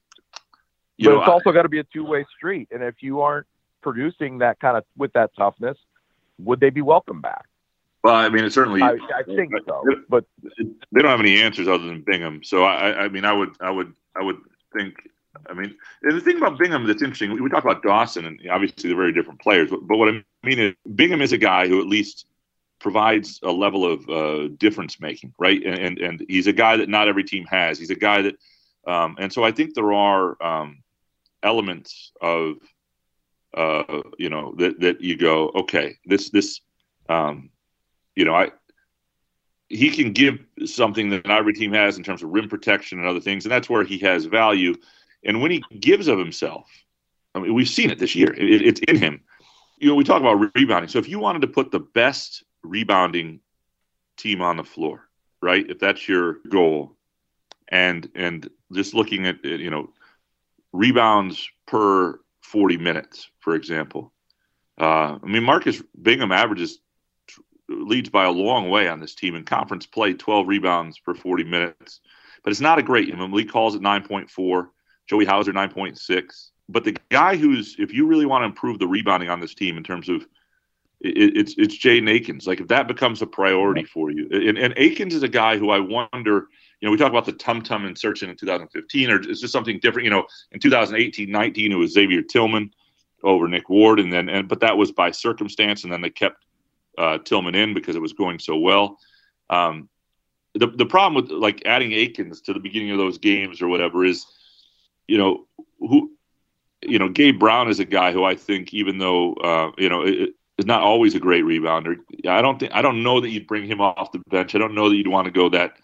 [0.97, 2.69] you but know, it's also got to be a two way street.
[2.71, 3.47] And if you aren't
[3.83, 5.79] producing that kind of with that toughness,
[6.39, 7.47] would they be welcome back?
[8.05, 8.81] well, I mean, it certainly.
[8.81, 9.85] I, I think so.
[10.09, 10.25] But
[10.57, 12.43] they don't have any answers other than Bingham.
[12.45, 14.39] So I, I mean, I would, I would, I would
[14.73, 14.95] think.
[15.49, 18.41] I mean, and the thing about Bingham that's interesting, we, we talk about Dawson, and
[18.51, 19.71] obviously they're very different players.
[19.71, 22.27] But, but what I mean is, Bingham is a guy who at least
[22.79, 25.63] provides a level of uh, difference making, right?
[25.65, 27.79] And, and and he's a guy that not every team has.
[27.79, 28.37] He's a guy that,
[28.87, 30.83] um, and so I think there are um,
[31.43, 32.57] elements of,
[33.57, 36.61] uh, you know, that that you go, okay, this this,
[37.09, 37.51] um,
[38.15, 38.51] you know, I
[39.69, 43.07] he can give something that not every team has in terms of rim protection and
[43.07, 44.75] other things, and that's where he has value.
[45.25, 46.71] And when he gives of himself,
[47.35, 48.33] I mean, we've seen it this year.
[48.33, 49.21] It, it's in him.
[49.79, 50.89] You know, we talk about rebounding.
[50.89, 53.41] So if you wanted to put the best rebounding
[54.17, 55.09] team on the floor,
[55.41, 55.69] right?
[55.69, 56.97] If that's your goal,
[57.69, 59.91] and and just looking at you know
[60.73, 64.13] rebounds per 40 minutes, for example.
[64.81, 66.79] Uh, I mean, Marcus Bingham averages
[67.69, 71.45] leads by a long way on this team in conference play, 12 rebounds per 40
[71.45, 72.01] minutes.
[72.43, 73.13] But it's not a great.
[73.13, 74.69] I mean, Malik calls it 9.4,
[75.09, 76.51] Joey Hauser 9.6.
[76.69, 79.77] But the guy who's, if you really want to improve the rebounding on this team
[79.77, 80.27] in terms of,
[81.01, 82.47] it, it's it's Jaden Akins.
[82.47, 85.71] Like if that becomes a priority for you, and, and Akins is a guy who
[85.71, 86.49] I wonder.
[86.81, 89.81] You know, we talk about the tum tum insertion in 2015, or is this something
[89.81, 90.05] different?
[90.05, 92.71] You know, in 2018, 19, it was Xavier Tillman.
[93.25, 96.45] over Nick Ward, and then and but that was by circumstance, and then they kept
[96.97, 98.99] uh, Tillman in because it was going so well.
[99.51, 99.89] Um,
[100.55, 104.05] the the problem with like adding Akins to the beginning of those games or whatever
[104.05, 104.27] is,
[105.07, 105.47] you know,
[105.79, 106.13] who,
[106.83, 110.03] you know, Gabe Brown is a guy who I think even though uh, you know
[110.03, 111.97] it, is not always a great rebounder.
[112.29, 114.55] I don't think I don't know that you'd bring him off the bench.
[114.55, 115.79] I don't know that you'd want to go that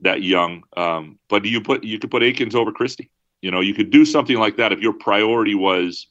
[0.00, 0.62] that young.
[0.76, 3.10] Um, but you put you could put Akins over Christie.
[3.42, 6.06] You know, you could do something like that if your priority was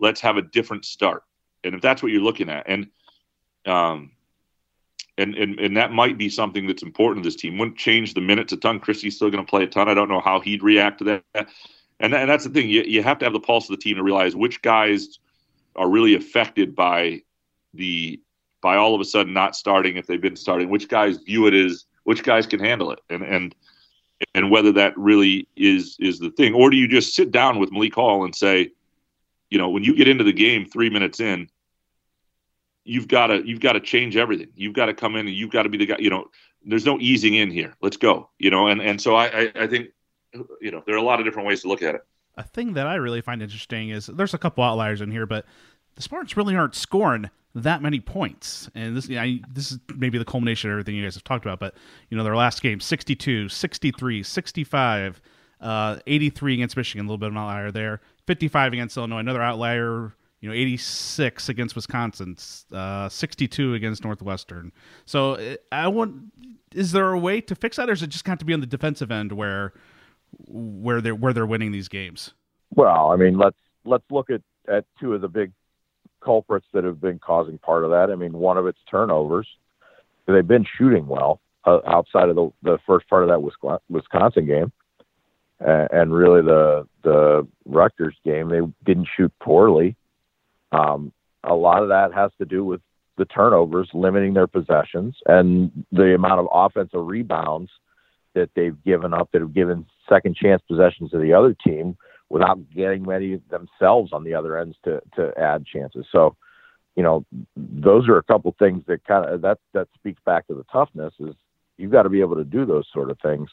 [0.00, 1.24] let's have a different start,
[1.64, 2.86] and if that's what you're looking at, and
[3.66, 4.12] um,
[5.18, 7.58] and and and that might be something that's important to this team.
[7.58, 8.78] Wouldn't change the minutes a ton.
[8.78, 9.88] Christie's still going to play a ton.
[9.88, 11.48] I don't know how he'd react to that.
[12.00, 12.68] And, and that's the thing.
[12.68, 15.18] You, you have to have the pulse of the team to realize which guys
[15.74, 17.22] are really affected by
[17.74, 18.20] the
[18.60, 20.68] by all of a sudden not starting if they've been starting.
[20.68, 23.54] Which guys view it as which guys can handle it, and and
[24.34, 27.70] and whether that really is is the thing, or do you just sit down with
[27.70, 28.70] Malik Hall and say,
[29.50, 31.48] you know, when you get into the game three minutes in,
[32.84, 34.48] you've got to you've got to change everything.
[34.56, 35.96] You've got to come in and you've got to be the guy.
[35.98, 36.30] You know,
[36.64, 37.74] there's no easing in here.
[37.80, 38.30] Let's go.
[38.38, 39.88] You know, and and so I I, I think
[40.60, 42.02] you know there are a lot of different ways to look at it.
[42.36, 45.44] A thing that I really find interesting is there's a couple outliers in here, but
[45.98, 48.70] the Spartans really aren't scoring that many points.
[48.72, 51.58] And this I, this is maybe the culmination of everything you guys have talked about,
[51.58, 51.74] but
[52.08, 55.20] you know, their last game 62, 63, 65,
[55.60, 58.00] uh, 83 against Michigan, a little bit of an outlier there.
[58.28, 62.36] 55 against Illinois, another outlier, you know, 86 against Wisconsin,
[62.72, 64.70] uh, 62 against Northwestern.
[65.04, 66.32] So I want
[66.72, 68.60] is there a way to fix that or is it just got to be on
[68.60, 69.72] the defensive end where
[70.46, 72.34] where they're where they're winning these games?
[72.70, 75.52] Well, I mean, let's let's look at at two of the big
[76.22, 78.10] culprits that have been causing part of that.
[78.10, 79.48] I mean, one of it's turnovers.
[80.26, 84.72] They've been shooting well uh, outside of the, the first part of that Wisconsin game,
[85.66, 88.48] uh, and really the the Rutgers game.
[88.48, 89.96] They didn't shoot poorly.
[90.72, 91.12] Um,
[91.44, 92.80] a lot of that has to do with
[93.16, 97.70] the turnovers, limiting their possessions, and the amount of offensive rebounds
[98.34, 101.96] that they've given up that have given second chance possessions to the other team
[102.30, 106.06] without getting many themselves on the other ends to to add chances.
[106.12, 106.36] So,
[106.96, 107.24] you know,
[107.56, 111.14] those are a couple things that kind of that that speaks back to the toughness
[111.20, 111.34] is
[111.76, 113.48] you've got to be able to do those sort of things.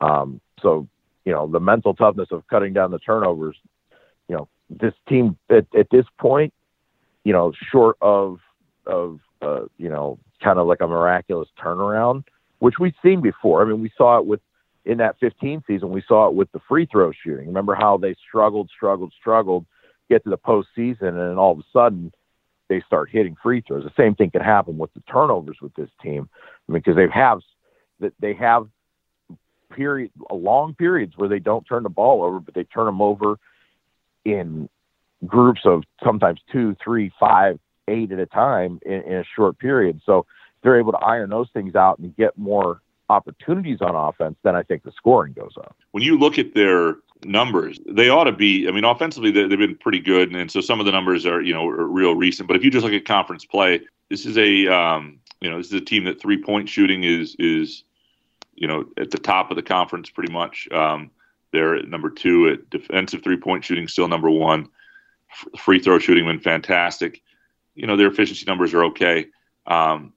[0.00, 0.86] Um, so,
[1.24, 3.56] you know, the mental toughness of cutting down the turnovers.
[4.28, 6.52] You know, this team at, at this point,
[7.24, 8.38] you know, short of
[8.86, 12.24] of uh, you know, kind of like a miraculous turnaround,
[12.58, 13.62] which we've seen before.
[13.62, 14.40] I mean, we saw it with
[14.84, 17.46] in that 15 season, we saw it with the free throw shooting.
[17.46, 19.64] Remember how they struggled, struggled, struggled,
[20.10, 22.12] get to the postseason, and then all of a sudden
[22.68, 23.84] they start hitting free throws.
[23.84, 26.28] The same thing could happen with the turnovers with this team,
[26.68, 27.40] I mean, because they have
[28.20, 28.68] they have
[29.70, 33.38] period long periods where they don't turn the ball over, but they turn them over
[34.24, 34.68] in
[35.26, 40.00] groups of sometimes two, three, five, eight at a time in, in a short period.
[40.04, 40.26] So
[40.62, 44.62] they're able to iron those things out and get more opportunities on offense, then I
[44.62, 45.76] think the scoring goes up.
[45.92, 48.68] When you look at their numbers, they ought to be.
[48.68, 51.40] I mean, offensively, they, have been pretty good, and, so some of the numbers are
[51.40, 52.48] you know are real recent.
[52.48, 55.68] But if you just look at conference play, this is a um, you know this
[55.68, 57.84] is a team that three point shooting is is
[58.54, 60.68] you know at the top of the conference pretty much.
[60.72, 61.10] Um,
[61.52, 64.68] they're at number two at defensive three point shooting, still number one.
[65.30, 67.22] F- free throw shooting been fantastic.
[67.74, 69.26] You know their efficiency numbers are okay.
[69.66, 70.12] Um,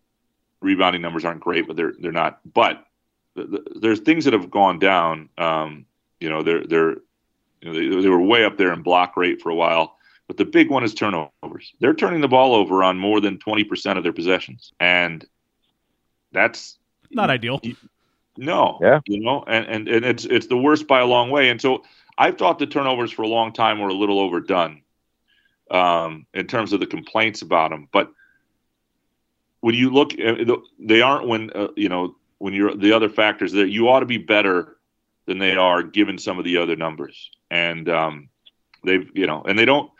[0.62, 2.40] rebounding numbers aren't great, but they're they're not.
[2.52, 2.86] But
[3.36, 5.30] the, the, there's things that have gone down.
[5.38, 5.86] Um,
[6.20, 6.96] you know, they're they're
[7.62, 9.98] you know, they, they were way up there in block rate for a while.
[10.28, 11.74] But the big one is turnovers.
[11.80, 14.74] They're turning the ball over on more than 20% of their possessions.
[14.80, 15.26] And
[16.34, 16.78] that's
[17.12, 17.62] not ideal.
[18.36, 18.78] No.
[18.82, 19.00] Yeah.
[19.08, 21.50] You know, and, and, and it's it's the worst by a long way.
[21.50, 21.84] And so
[22.18, 24.82] I've thought the turnovers for a long time were a little overdone
[25.72, 27.88] um, in terms of the complaints about them.
[27.92, 28.12] But
[29.62, 30.36] when you look, uh,
[30.80, 34.06] they aren't when uh, you know when you're the other factors that you ought to
[34.06, 34.78] be better
[35.26, 38.30] than they are given some of the other numbers, and um,
[38.84, 39.92] they've you know, and they don't,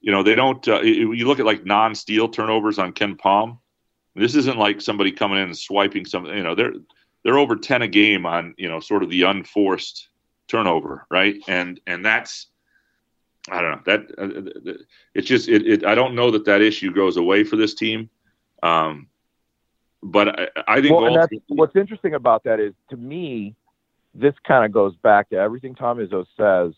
[0.00, 0.66] you know, they don't.
[0.66, 3.58] Uh, you look at like non-steal turnovers on KenPom.
[4.16, 6.36] This isn't like somebody coming in and swiping something.
[6.36, 6.74] You know, they're
[7.24, 10.08] they're over ten a game on you know sort of the unforced
[10.48, 11.36] turnover, right?
[11.48, 12.48] And and that's
[13.50, 14.72] I don't know that uh,
[15.14, 15.84] it's just it, it.
[15.84, 18.08] I don't know that that issue goes away for this team.
[18.64, 19.08] Um,
[20.02, 23.54] but I, I think well, what's interesting about that is to me,
[24.14, 26.74] this kind of goes back to everything Tom Izzo says,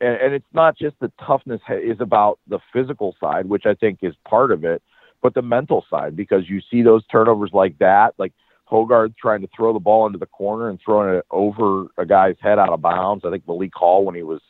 [0.00, 3.98] and, and it's not just the toughness is about the physical side, which I think
[4.02, 4.80] is part of it,
[5.20, 8.32] but the mental side because you see those turnovers like that, like
[8.70, 12.36] Hoggard trying to throw the ball into the corner and throwing it over a guy's
[12.40, 13.24] head out of bounds.
[13.24, 14.40] I think Malik Hall when he was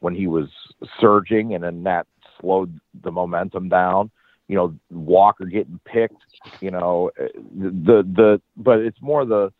[0.00, 0.48] when he was
[1.00, 2.06] surging, and then that
[2.40, 4.10] slowed the momentum down.
[4.48, 6.24] You know, Walker getting picked.
[6.60, 9.52] You know, the the but it's more the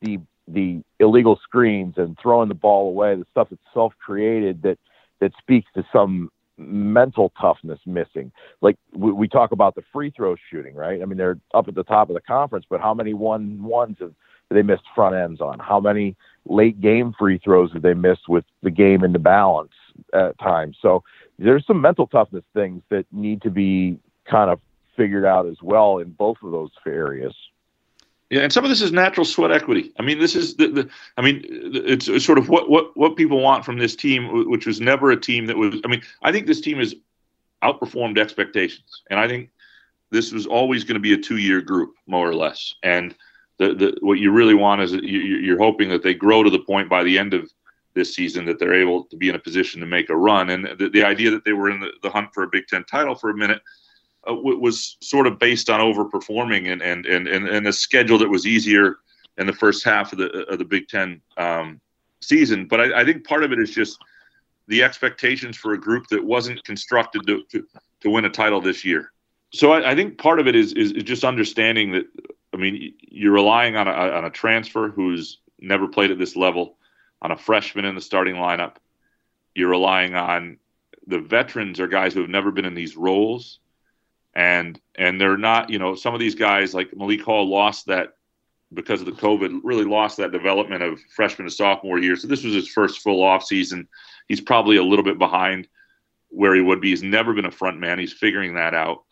[0.00, 4.78] the the illegal screens and throwing the ball away, the stuff that's self created that
[5.20, 8.32] that speaks to some mental toughness missing.
[8.60, 11.00] Like we, we, talk about the free throw shooting, right?
[11.00, 13.96] I mean, they're up at the top of the conference, but how many one ones
[14.00, 14.12] have
[14.50, 15.58] they missed front ends on?
[15.58, 19.72] How many late game free throws have they missed with the game in the balance
[20.12, 20.76] at times?
[20.82, 21.02] So
[21.38, 24.60] there's some mental toughness things that need to be kind of
[24.96, 27.34] figured out as well in both of those areas.
[28.30, 29.92] Yeah, and some of this is natural sweat equity.
[29.98, 33.14] I mean, this is the, the I mean, it's, it's, sort of what, what what
[33.14, 35.80] people want from this team, which was never a team that was.
[35.84, 36.94] I mean, I think this team has
[37.62, 39.50] outperformed expectations, and I think
[40.10, 42.74] this was always going to be a two-year group, more or less.
[42.82, 43.14] And
[43.58, 46.58] the, the what you really want is you, you're hoping that they grow to the
[46.58, 47.50] point by the end of
[47.94, 50.48] this season that they're able to be in a position to make a run.
[50.48, 52.84] And the, the idea that they were in the, the hunt for a Big Ten
[52.84, 53.60] title for a minute
[54.28, 58.28] uh, was sort of based on overperforming and, and, and, and, and a schedule that
[58.28, 58.98] was easier
[59.38, 61.80] in the first half of the, of the Big Ten um,
[62.20, 62.66] season.
[62.66, 63.98] But I, I, think part of it is just
[64.68, 67.66] the expectations for a group that wasn't constructed to, to,
[68.00, 69.12] to win a title this year.
[69.52, 72.04] So I, I, think part of it is, is, just understanding that,
[72.54, 76.76] I mean, you're relying on a, on a transfer who's never played at this level,
[77.20, 78.76] on a freshman in the starting lineup.
[79.54, 80.58] You're relying on
[81.06, 83.58] the veterans are guys who have never been in these roles
[84.34, 88.14] and and they're not you know some of these guys like Malik Hall lost that
[88.72, 92.16] because of the COVID really lost that development of freshman to sophomore year.
[92.16, 93.86] So this was his first full off season.
[94.28, 95.68] He's probably a little bit behind
[96.28, 96.90] where he would be.
[96.90, 97.98] He's never been a front man.
[97.98, 99.04] He's figuring that out,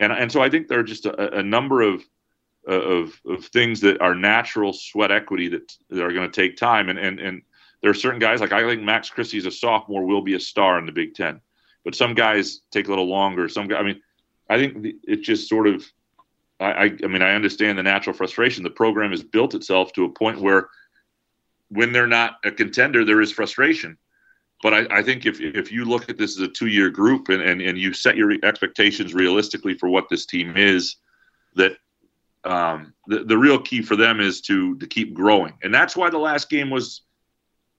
[0.00, 2.02] and and so I think there are just a, a number of
[2.66, 6.88] of of things that are natural sweat equity that, that are going to take time.
[6.88, 7.42] And and and
[7.82, 10.40] there are certain guys like I think Max Christie is a sophomore will be a
[10.40, 11.40] star in the Big Ten,
[11.84, 13.48] but some guys take a little longer.
[13.48, 14.00] Some guys, I mean
[14.48, 15.84] I think it just sort of,
[16.60, 18.62] I, I mean, I understand the natural frustration.
[18.62, 20.68] The program has built itself to a point where
[21.68, 23.96] when they're not a contender, there is frustration.
[24.62, 27.30] But I, I think if, if you look at this as a two year group
[27.30, 30.96] and, and, and you set your expectations realistically for what this team is,
[31.56, 31.72] that
[32.44, 35.54] um, the, the real key for them is to to keep growing.
[35.62, 37.02] And that's why the last game was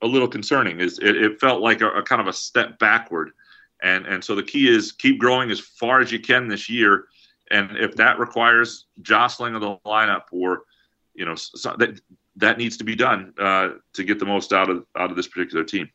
[0.01, 0.79] a little concerning.
[0.79, 3.31] Is it, it felt like a, a, kind of a step backward
[3.81, 7.05] and and so the key is keep growing as far as you can this year.
[7.51, 10.63] And if that requires jostling of the lineup, or
[11.13, 11.99] you know so that
[12.37, 15.27] that needs to be done uh, to get the most out of out of this
[15.27, 15.89] particular team.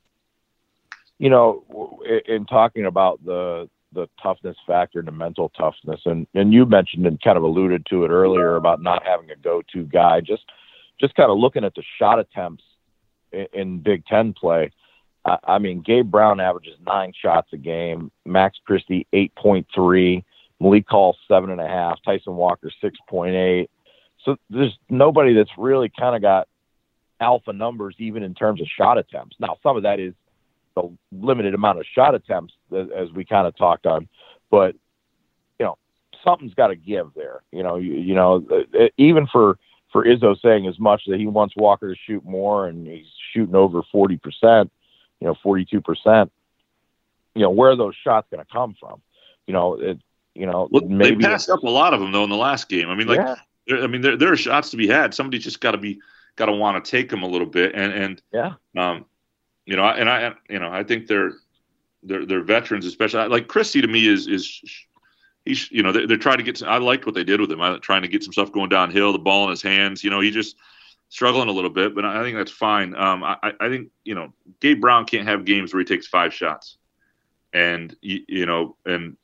[1.19, 6.53] You know, in talking about the the toughness factor and the mental toughness, and and
[6.53, 10.21] you mentioned and kind of alluded to it earlier about not having a go-to guy.
[10.21, 10.45] Just
[11.01, 12.65] just kind of looking at the shot attempts
[13.33, 14.71] in, in Big Ten play
[15.25, 18.11] I mean, Gabe Brown averages nine shots a game.
[18.25, 20.25] Max Christie eight point three.
[20.61, 21.99] Malik Hall seven and a half.
[22.05, 23.71] Tyson Walker six point eight.
[24.25, 26.49] So there's nobody that's really kind of got
[27.21, 29.37] alpha numbers even in terms of shot attempts.
[29.39, 30.15] Now some of that is
[30.75, 34.09] the limited amount of shot attempts as we kind of talked on,
[34.51, 34.75] but
[35.59, 35.77] you know
[36.25, 37.43] something's got to give there.
[37.53, 38.45] You know, you, you know
[38.97, 39.59] even for
[39.93, 43.57] for Izzo saying as much that he wants Walker to shoot more and he's shooting
[43.57, 44.71] over forty percent
[45.21, 46.31] you know, 42%,
[47.35, 49.01] you know, where are those shots going to come from?
[49.47, 49.99] You know, it,
[50.35, 52.89] you know, maybe they passed up a lot of them though in the last game.
[52.89, 53.77] I mean, like, yeah.
[53.83, 55.15] I mean, there, there are shots to be had.
[55.15, 56.01] Somebody just got to be,
[56.37, 57.75] got to want to take them a little bit.
[57.75, 59.05] And, and, yeah, um,
[59.67, 61.33] you know, and I, you know, I think they're,
[62.03, 64.63] they're, they're veterans, especially like Christie to me is, is,
[65.45, 67.51] he's, you know, they're, they're trying to get, some, I liked what they did with
[67.51, 67.61] him.
[67.61, 70.21] I trying to get some stuff going downhill, the ball in his hands, you know,
[70.21, 70.57] he just,
[71.09, 72.95] struggling a little bit, but I think that's fine.
[72.95, 76.33] Um, I, I think you know Gabe Brown can't have games where he takes five
[76.35, 76.77] shots,
[77.53, 79.17] and you, you know, and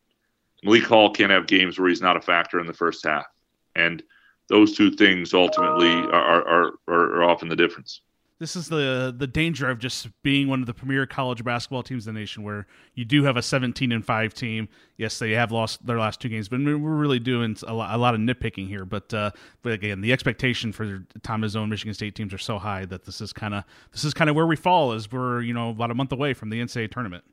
[0.62, 3.26] Malik Hall can't have games where he's not a factor in the first half,
[3.74, 4.02] and
[4.48, 8.00] those two things ultimately are are, are, are often the difference
[8.44, 12.06] this is the the danger of just being one of the premier college basketball teams
[12.06, 14.68] in the nation, where you do have a 17 and five team.
[14.98, 17.96] Yes, they have lost their last two games, but we're really doing a lot, a
[17.96, 18.84] lot of nitpicking here.
[18.84, 19.30] But uh,
[19.62, 23.06] but again, the expectation for Tom Izzo and Michigan State teams are so high that
[23.06, 25.70] this is kind of this is kind of where we fall as we're you know
[25.70, 27.24] about a month away from the NCAA tournament.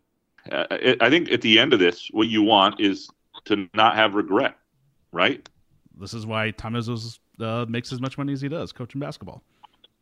[0.49, 0.65] Uh,
[1.01, 3.09] I think at the end of this, what you want is
[3.45, 4.55] to not have regret,
[5.11, 5.47] right?
[5.99, 9.43] This is why Tom uh, makes as much money as he does coaching basketball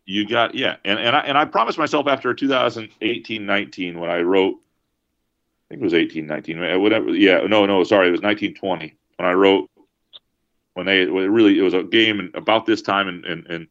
[0.05, 4.21] you got yeah and and I, and I promised myself after 2018 19 when I
[4.21, 8.95] wrote I think it was 18 19 whatever yeah no no sorry it was 1920
[9.17, 9.69] when I wrote
[10.73, 13.67] when they it really it was a game about this time in in,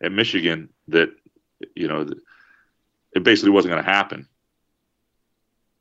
[0.00, 1.10] in Michigan that
[1.74, 2.06] you know
[3.14, 4.28] it basically wasn't going to happen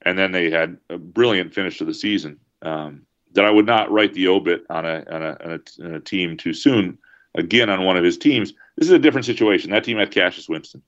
[0.04, 2.40] and then they had a brilliant finish to the season.
[2.62, 5.96] Um, that I would not write the obit on a, on a, on a, on
[5.96, 6.98] a team too soon.
[7.36, 9.72] Again, on one of his teams, this is a different situation.
[9.72, 10.82] That team had Cassius Winston,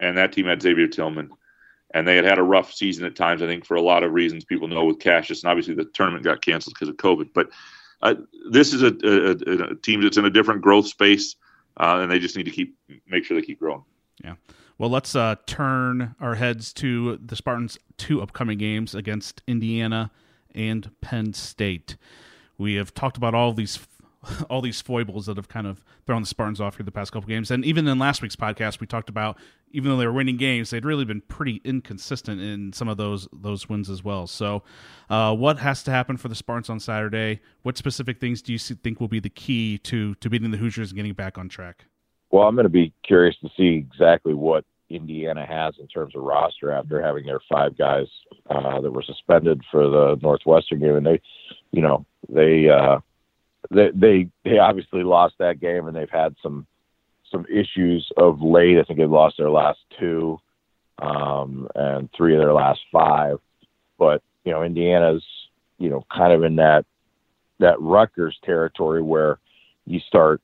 [0.00, 1.30] and that team had Xavier Tillman,
[1.94, 3.42] and they had had a rough season at times.
[3.42, 6.24] I think for a lot of reasons people know with Cassius, and obviously the tournament
[6.24, 7.30] got canceled because of COVID.
[7.34, 7.50] But
[8.02, 8.14] uh,
[8.50, 11.36] this is a, a, a, team that's in a different growth space,
[11.78, 12.76] uh, and they just need to keep
[13.06, 13.84] make sure they keep growing.
[14.22, 14.34] Yeah.
[14.78, 20.12] Well, let's uh, turn our heads to the Spartans' two upcoming games against Indiana
[20.54, 21.96] and Penn State.
[22.56, 23.76] We have talked about all these
[24.50, 27.28] all these foibles that have kind of thrown the Spartans off here the past couple
[27.28, 27.50] games.
[27.50, 29.38] And even in last week's podcast, we talked about
[29.70, 33.28] even though they were winning games, they'd really been pretty inconsistent in some of those
[33.32, 34.26] those wins as well.
[34.26, 34.62] So,
[35.10, 37.40] uh, what has to happen for the Spartans on Saturday?
[37.62, 40.90] What specific things do you think will be the key to to beating the Hoosiers
[40.90, 41.84] and getting back on track?
[42.30, 46.22] Well, I'm going to be curious to see exactly what Indiana has in terms of
[46.22, 48.06] roster after having their five guys
[48.50, 51.20] uh, that were suspended for the Northwestern game, and they,
[51.72, 52.98] you know, they uh,
[53.70, 56.66] they they they obviously lost that game, and they've had some
[57.30, 58.78] some issues of late.
[58.78, 60.40] I think they've lost their last two,
[61.00, 63.38] um, and three of their last five.
[63.98, 65.24] But you know, Indiana's
[65.78, 66.84] you know kind of in that
[67.58, 69.38] that Rutgers territory where
[69.86, 70.40] you start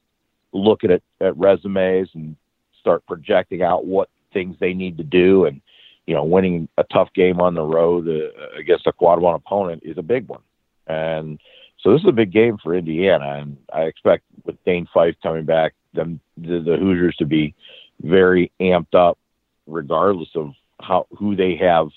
[0.52, 2.36] looking at, at resumes and
[2.80, 5.60] start projecting out what things they need to do and
[6.06, 9.82] you know winning a tough game on the road uh, against a quad one opponent
[9.84, 10.42] is a big one
[10.86, 11.40] and
[11.84, 15.44] so this is a big game for Indiana, and I expect with Dane Fife coming
[15.44, 17.54] back, them the, the Hoosiers to be
[18.00, 19.18] very amped up,
[19.66, 21.88] regardless of how who they have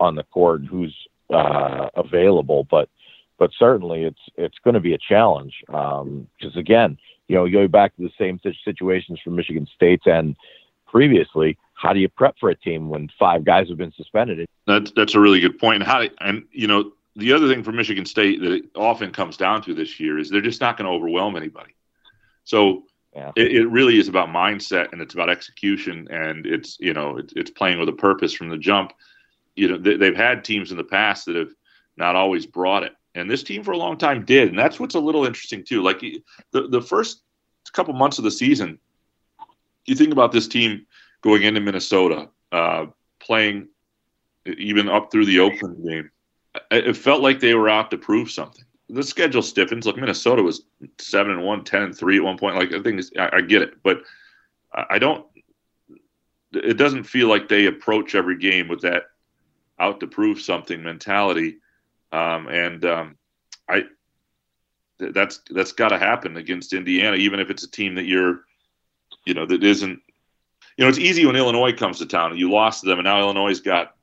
[0.00, 0.96] on the court and who's
[1.28, 2.64] uh, available.
[2.64, 2.88] But
[3.38, 6.96] but certainly it's it's going to be a challenge because um, again,
[7.28, 10.34] you know, going back to the same situations from Michigan State and
[10.86, 14.46] previously, how do you prep for a team when five guys have been suspended?
[14.66, 15.76] That's that's a really good point.
[15.76, 19.36] And how and you know the other thing for Michigan State that it often comes
[19.36, 21.74] down to this year is they're just not going to overwhelm anybody.
[22.44, 23.32] So yeah.
[23.34, 27.32] it, it, really is about mindset and it's about execution and it's you know it's,
[27.34, 28.92] it's playing with a purpose from the jump.
[29.56, 31.54] You know they, they've had teams in the past that have
[31.96, 34.94] not always brought it, and this team for a long time did, and that's what's
[34.94, 35.82] a little interesting too.
[35.82, 37.22] Like the the first
[37.72, 38.78] couple months of the season,
[39.86, 40.86] you think about this team
[41.22, 42.86] going into Minnesota, uh,
[43.18, 43.68] playing
[44.58, 46.10] even up through the Oakland game
[46.70, 48.64] it felt like they were out to prove something.
[48.88, 49.86] The schedule stiffens.
[49.86, 50.62] Look, Minnesota was
[50.98, 52.56] seven and one, 10 and three at one point.
[52.56, 54.02] Like I think I, I get it, but
[54.72, 55.26] I don't.
[56.52, 59.04] It doesn't feel like they approach every game with that
[59.78, 61.58] out to prove something mentality,
[62.12, 63.16] um, and um,
[63.68, 63.84] I
[64.98, 68.42] that's that's got to happen against Indiana, even if it's a team that you're,
[69.24, 70.00] you know, that isn't.
[70.76, 73.58] You know, it's easy when Illinois comes to town you lost them, and now Illinois
[73.60, 73.96] got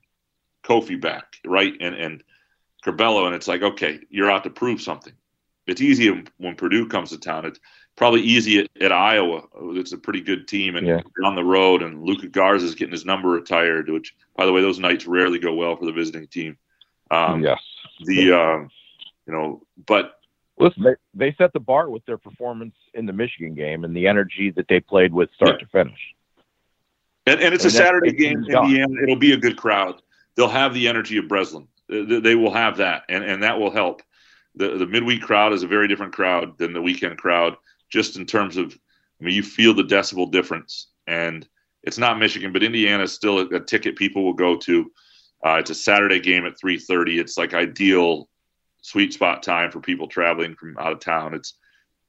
[0.64, 1.74] Kofi back, right?
[1.80, 2.24] And and
[2.84, 5.14] Curbelo, and it's like, okay, you're out to prove something.
[5.66, 7.46] It's easy when Purdue comes to town.
[7.46, 7.60] It's
[7.96, 9.44] probably easy at, at Iowa.
[9.76, 11.02] It's a pretty good team, and yeah.
[11.24, 11.82] on the road.
[11.82, 15.40] And Luka Garza is getting his number retired, which, by the way, those nights rarely
[15.40, 16.58] go well for the visiting team.
[17.12, 17.62] Um, yes.
[18.06, 18.70] The um,
[19.26, 20.20] you know, but
[20.58, 24.08] listen, they, they set the bar with their performance in the Michigan game and the
[24.08, 25.58] energy that they played with start yeah.
[25.60, 26.00] to finish.
[27.26, 28.96] And, and it's and a Saturday game in Indiana.
[29.02, 30.02] It'll be a good crowd.
[30.36, 34.02] They'll have the energy of Breslin they will have that, and and that will help.
[34.56, 37.56] the The midweek crowd is a very different crowd than the weekend crowd,
[37.90, 38.78] just in terms of,
[39.20, 41.48] I mean, you feel the decibel difference, and
[41.84, 44.92] it's not Michigan, but Indiana is still a, a ticket people will go to.
[45.46, 47.20] Uh, it's a Saturday game at 3:30.
[47.20, 48.30] It's like ideal
[48.82, 51.34] sweet spot time for people traveling from out of town.
[51.34, 51.56] It's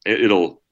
[0.06, 0.62] it, will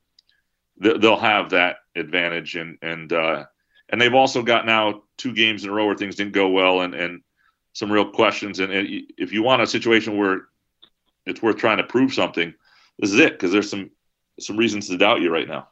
[0.79, 3.45] they'll have that advantage and and uh,
[3.89, 6.81] and they've also got now two games in a row where things didn't go well
[6.81, 7.23] and and
[7.73, 8.61] some real questions.
[8.61, 10.47] And, if you want a situation where
[11.27, 12.53] it's worth trying to prove something,
[12.99, 13.91] this is it because there's some
[14.41, 15.69] some reasons to doubt you right now.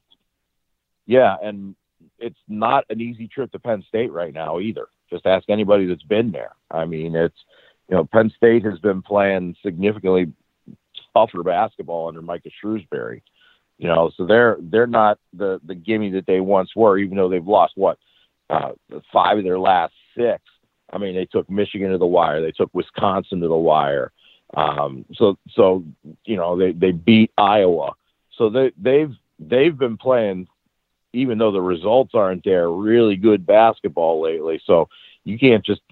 [1.06, 1.74] Yeah, and
[2.18, 4.88] it's not an easy trip to Penn State right now either.
[5.08, 6.52] Just ask anybody that's been there.
[6.70, 7.38] I mean, it's
[7.88, 10.32] you know Penn State has been playing significantly
[11.14, 13.22] tougher basketball under Micah Shrewsberry.
[13.78, 17.28] You know, so they're they're not the the gimme that they once were, even though
[17.28, 17.98] they've lost what
[18.48, 18.72] uh,
[19.12, 20.42] five of their last six.
[20.92, 22.40] I mean, they took Michigan to the wire.
[22.40, 24.12] They took Wisconsin to the wire.
[24.54, 25.84] Um, so, so
[26.24, 27.92] you know, they they beat Iowa.
[28.36, 30.48] So they they've they've been playing,
[31.12, 34.60] even though the results aren't there, really good basketball lately.
[34.66, 34.88] So
[35.24, 35.82] you can't just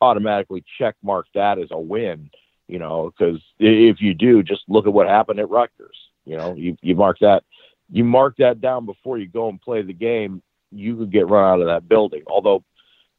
[0.00, 2.30] automatically check mark that as a win,
[2.66, 5.96] you know, because if you do, just look at what happened at Rutgers.
[6.24, 7.44] You know, you you mark that
[7.90, 10.42] you mark that down before you go and play the game.
[10.70, 12.22] You could get run out of that building.
[12.26, 12.62] Although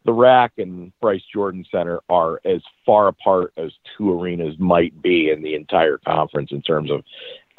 [0.10, 5.30] the RAC and Bryce Jordan Center are as far apart as two arenas might be
[5.30, 7.04] in the entire conference in terms of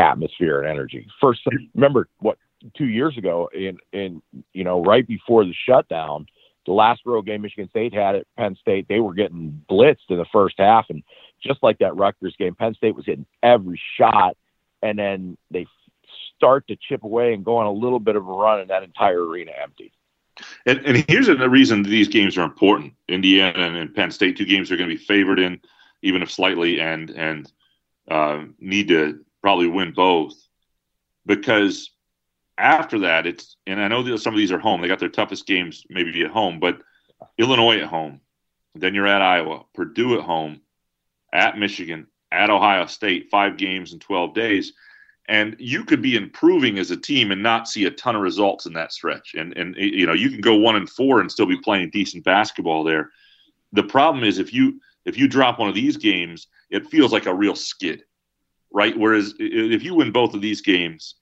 [0.01, 1.07] atmosphere and energy.
[1.20, 1.42] First,
[1.76, 2.38] remember what
[2.76, 4.20] two years ago, in in
[4.53, 6.26] you know right before the shutdown,
[6.66, 10.16] the last road game Michigan State had at Penn State, they were getting blitzed in
[10.16, 11.05] the first half, and
[11.40, 14.36] just like that Rutgers game, Penn State was hitting every shot,
[14.82, 15.68] and then they
[16.36, 18.82] start to chip away and go on a little bit of a run, and that
[18.82, 19.92] entire arena emptied.
[20.66, 22.95] And, and here's the reason these games are important.
[23.09, 25.61] Indiana and, and Penn State, two games are going to be favored in,
[26.03, 27.53] even if slightly, and and
[28.11, 30.34] uh, need to probably win both
[31.26, 31.91] because
[32.59, 34.80] after that, it's and I know that some of these are home.
[34.80, 36.82] They got their toughest games maybe at home, but
[37.38, 38.20] Illinois at home,
[38.74, 40.61] then you're at Iowa, Purdue at home,
[41.32, 44.72] at Michigan, at Ohio State, five games in 12 days.
[45.31, 48.66] And you could be improving as a team and not see a ton of results
[48.66, 49.35] in that stretch.
[49.37, 52.24] And and you know, you can go one and four and still be playing decent
[52.24, 53.11] basketball there.
[53.72, 57.26] The problem is if you if you drop one of these games, it feels like
[57.26, 58.03] a real skid.
[58.72, 58.99] Right.
[58.99, 61.14] Whereas if you win both of these games,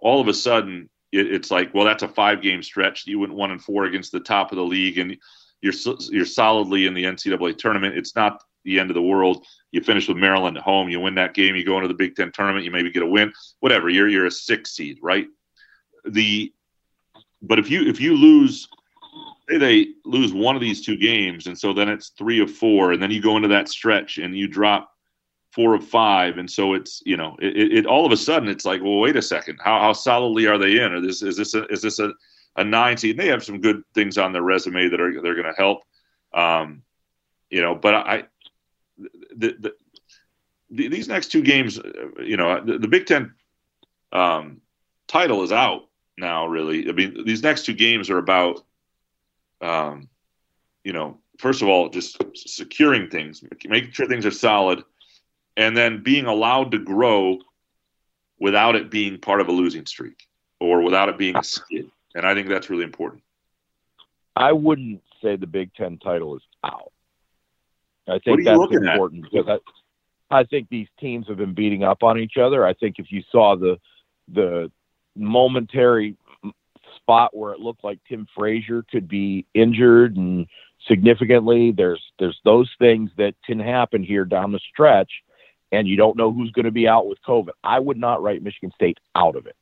[0.00, 3.06] all of a sudden it, it's like, well, that's a five game stretch.
[3.08, 5.16] You went one and four against the top of the league, and
[5.60, 5.74] you're
[6.10, 7.96] you're solidly in the NCAA tournament.
[7.96, 9.44] It's not the end of the world.
[9.72, 12.14] You finish with Maryland at home, you win that game, you go into the Big
[12.14, 13.88] Ten tournament, you maybe get a win, whatever.
[13.88, 15.26] You're you're a six seed, right?
[16.04, 16.52] The
[17.42, 18.68] but if you if you lose
[19.48, 22.92] say they lose one of these two games and so then it's three of four
[22.92, 24.90] and then you go into that stretch and you drop
[25.52, 28.64] four of five, and so it's you know it, it all of a sudden it's
[28.64, 31.54] like well wait a second how, how solidly are they in or this is this
[31.54, 32.12] a, is this a,
[32.56, 33.12] a nine seed?
[33.12, 35.82] And they have some good things on their resume that are they're going to help,
[36.34, 36.82] um,
[37.50, 37.74] you know.
[37.74, 38.24] But I
[38.98, 39.74] the, the,
[40.70, 41.78] the, these next two games,
[42.22, 43.34] you know, the, the Big Ten
[44.12, 44.60] um,
[45.06, 45.88] title is out
[46.18, 46.46] now.
[46.46, 48.64] Really, I mean, these next two games are about,
[49.60, 50.08] um,
[50.84, 54.82] you know, first of all, just securing things, making sure things are solid
[55.56, 57.38] and then being allowed to grow
[58.38, 60.26] without it being part of a losing streak
[60.60, 61.90] or without it being a skid.
[62.14, 63.22] And I think that's really important.
[64.34, 66.92] I wouldn't say the Big Ten title is out.
[68.08, 69.30] I think that's important at?
[69.30, 69.60] because
[70.30, 72.66] I, I think these teams have been beating up on each other.
[72.66, 73.78] I think if you saw the
[74.32, 74.70] the
[75.14, 76.16] momentary
[76.96, 80.46] spot where it looked like Tim Frazier could be injured and
[80.86, 85.10] significantly, there's there's those things that can happen here down the stretch
[85.72, 87.50] and you don't know who's going to be out with COVID.
[87.64, 89.56] I would not write Michigan State out of it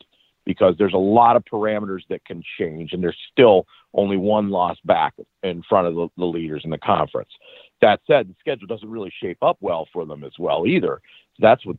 [0.45, 4.77] because there's a lot of parameters that can change, and there's still only one loss
[4.85, 7.31] back in front of the, the leaders in the conference.
[7.81, 11.01] That said, the schedule doesn't really shape up well for them as well either.
[11.39, 11.77] That's what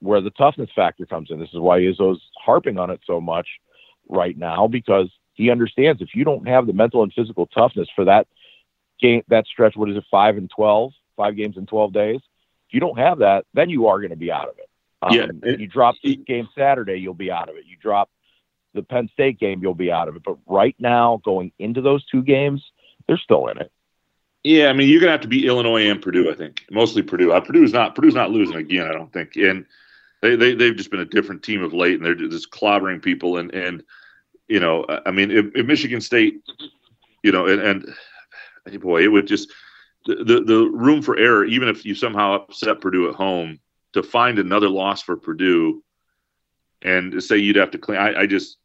[0.00, 1.40] where the toughness factor comes in.
[1.40, 3.48] This is why Izzo's harping on it so much
[4.08, 8.04] right now because he understands if you don't have the mental and physical toughness for
[8.04, 8.26] that
[9.00, 12.20] game, that stretch, what is it, five and 12, five games in 12 days,
[12.68, 14.68] if you don't have that, then you are going to be out of it.
[15.02, 17.64] Um, yeah, it, you drop the game Saturday, you'll be out of it.
[17.66, 18.10] You drop
[18.74, 20.22] the Penn State game, you'll be out of it.
[20.22, 22.62] But right now, going into those two games,
[23.06, 23.72] they're still in it.
[24.42, 26.30] Yeah, I mean, you're gonna have to beat Illinois and Purdue.
[26.30, 27.32] I think mostly Purdue.
[27.32, 28.86] Uh, Purdue's not Purdue's not losing again.
[28.86, 29.36] I don't think.
[29.36, 29.66] And
[30.22, 33.36] they they they've just been a different team of late, and they're just clobbering people.
[33.36, 33.82] And and
[34.48, 36.42] you know, I mean, if, if Michigan State,
[37.22, 37.60] you know, and,
[38.66, 39.52] and boy, it would just
[40.06, 43.60] the, the, room for error, even if you somehow upset Purdue at home,
[43.92, 45.82] to find another loss for Purdue
[46.82, 47.98] and say you'd have to clean.
[47.98, 48.56] I, I just,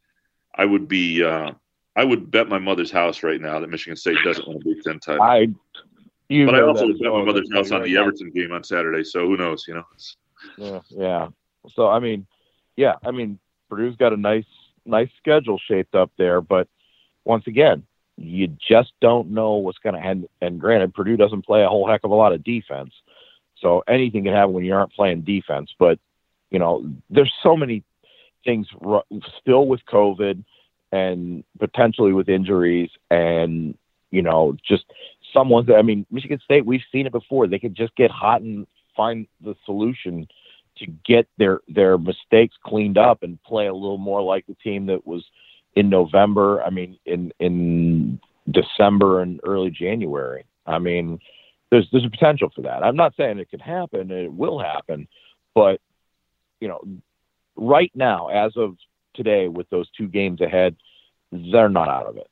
[0.54, 1.52] I would be, uh,
[1.96, 4.82] I would bet my mother's house right now that Michigan State doesn't win a Big
[4.82, 5.22] Ten title.
[5.22, 5.46] I,
[6.28, 9.02] but I also bet my mother's house on the Everton game on Saturday.
[9.02, 9.64] So who knows?
[9.66, 9.84] You know.
[10.58, 11.28] Yeah, yeah.
[11.74, 12.26] So I mean,
[12.76, 13.38] yeah, I mean,
[13.70, 14.44] Purdue's got a nice,
[14.84, 16.68] nice schedule shaped up there, but
[17.24, 17.84] once again,
[18.18, 20.28] you just don't know what's going to end.
[20.40, 22.92] And granted, Purdue doesn't play a whole heck of a lot of defense,
[23.58, 25.74] so anything can happen when you aren't playing defense.
[25.78, 25.98] But
[26.50, 27.82] you know, there's so many
[28.44, 28.68] things
[29.40, 30.44] still with COVID
[30.92, 33.76] and potentially with injuries, and
[34.10, 34.84] you know, just
[35.32, 35.68] someone's.
[35.70, 37.46] I mean, Michigan State, we've seen it before.
[37.46, 38.66] They could just get hot and
[38.96, 40.26] find the solution
[40.78, 44.86] to get their their mistakes cleaned up and play a little more like the team
[44.86, 45.24] that was
[45.74, 46.62] in November.
[46.62, 48.20] I mean, in in
[48.50, 50.44] December and early January.
[50.66, 51.18] I mean,
[51.70, 52.82] there's there's a potential for that.
[52.82, 55.08] I'm not saying it can happen, it will happen,
[55.54, 55.80] but
[56.60, 56.80] you know,
[57.56, 58.76] right now, as of
[59.16, 60.76] today, with those two games ahead,
[61.32, 62.28] they're not out of it.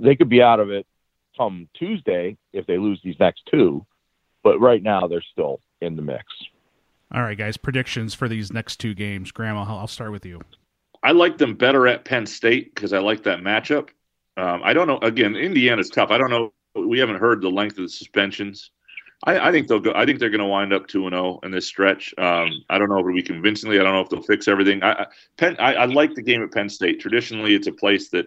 [0.00, 0.86] They could be out of it
[1.36, 3.86] come Tuesday if they lose these next two,
[4.42, 6.24] but right now they're still in the mix.
[7.14, 9.30] All right, guys, predictions for these next two games.
[9.30, 10.42] Graham, I'll start with you.
[11.02, 13.90] I like them better at Penn State because I like that matchup.
[14.36, 14.98] Um, I don't know.
[14.98, 16.10] Again, Indiana's tough.
[16.10, 18.70] I don't know we haven't heard the length of the suspensions.
[19.24, 19.92] I, I think they'll go.
[19.94, 22.14] I think they're going to wind up two and zero oh in this stretch.
[22.18, 23.80] Um, I don't know if it'll be convincingly.
[23.80, 24.82] I don't know if they'll fix everything.
[24.82, 25.06] I, I
[25.36, 25.56] Penn.
[25.58, 27.00] I, I, like the game at Penn State.
[27.00, 28.26] Traditionally, it's a place that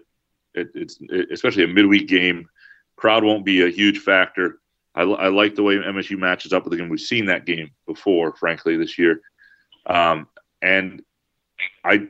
[0.53, 2.49] it, it's it, especially a midweek game.
[2.97, 4.59] Crowd won't be a huge factor.
[4.93, 6.89] I, I like the way MSU matches up with them.
[6.89, 9.21] We've seen that game before, frankly, this year.
[9.85, 10.27] Um,
[10.61, 11.01] and
[11.85, 12.07] I,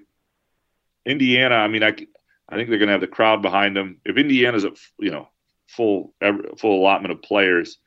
[1.06, 1.56] Indiana.
[1.56, 1.96] I mean, I,
[2.50, 4.02] I think they're going to have the crowd behind them.
[4.06, 5.30] If Indiana's a you know
[5.68, 6.14] full
[6.58, 7.78] full allotment of players,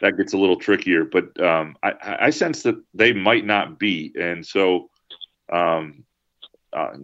[0.00, 1.04] that gets a little trickier.
[1.04, 4.90] But um, I, I, sense that they might not be, and so
[5.52, 6.04] um,
[6.72, 6.94] uh,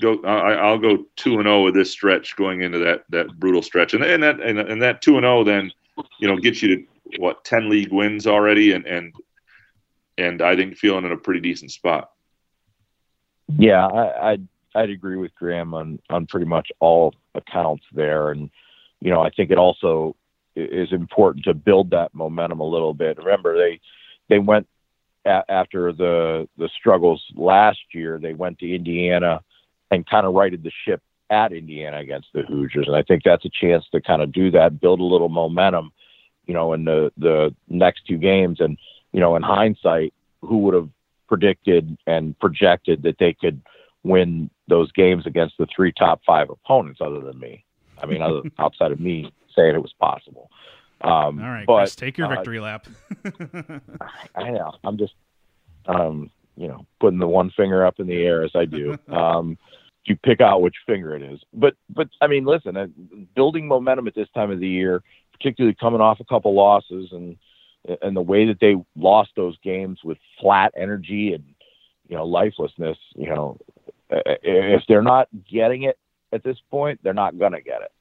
[0.00, 0.20] go.
[0.22, 3.62] I, will go two and zero oh with this stretch going into that that brutal
[3.62, 5.72] stretch, and and that and, and that two and zero oh then
[6.18, 6.84] you know gets you to
[7.18, 9.14] what ten league wins already, and and
[10.18, 12.10] and I think feeling in a pretty decent spot.
[13.56, 18.50] Yeah, I, I'd I'd agree with Graham on on pretty much all accounts there, and
[19.00, 20.14] you know I think it also
[20.58, 23.18] is important to build that momentum a little bit.
[23.18, 23.80] Remember, they
[24.28, 24.66] they went
[25.24, 28.18] a- after the the struggles last year.
[28.18, 29.40] They went to Indiana
[29.90, 33.44] and kind of righted the ship at Indiana against the Hoosiers, and I think that's
[33.44, 35.92] a chance to kind of do that, build a little momentum,
[36.46, 38.60] you know, in the the next two games.
[38.60, 38.78] And
[39.12, 40.88] you know, in hindsight, who would have
[41.28, 43.60] predicted and projected that they could
[44.02, 47.64] win those games against the three top five opponents other than me?
[48.00, 50.50] I mean, other, outside of me saying it was possible.
[51.00, 52.86] Um, All right, but, Chris, take your uh, victory lap.
[54.34, 54.72] I know.
[54.84, 55.14] I'm just,
[55.86, 58.98] um, you know, putting the one finger up in the air as I do.
[59.08, 59.58] Um,
[60.04, 61.38] you pick out which finger it is.
[61.52, 62.86] But, but I mean, listen, uh,
[63.36, 65.02] building momentum at this time of the year,
[65.32, 67.36] particularly coming off a couple losses and
[68.02, 71.44] and the way that they lost those games with flat energy and
[72.08, 73.58] you know lifelessness, you know,
[74.10, 75.98] if they're not getting it
[76.32, 77.92] at this point, they're not going to get it.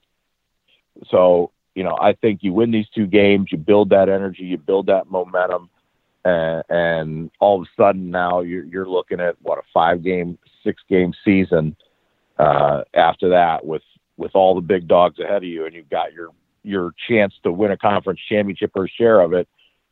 [1.10, 4.58] So, you know, I think you win these two games, you build that energy, you
[4.58, 5.70] build that momentum,
[6.26, 10.38] and, and all of a sudden now you're, you're looking at what a five game,
[10.64, 11.76] six game season
[12.38, 13.84] uh, after that with
[14.18, 16.30] with all the big dogs ahead of you, and you've got your
[16.64, 19.48] your chance to win a conference championship or share of it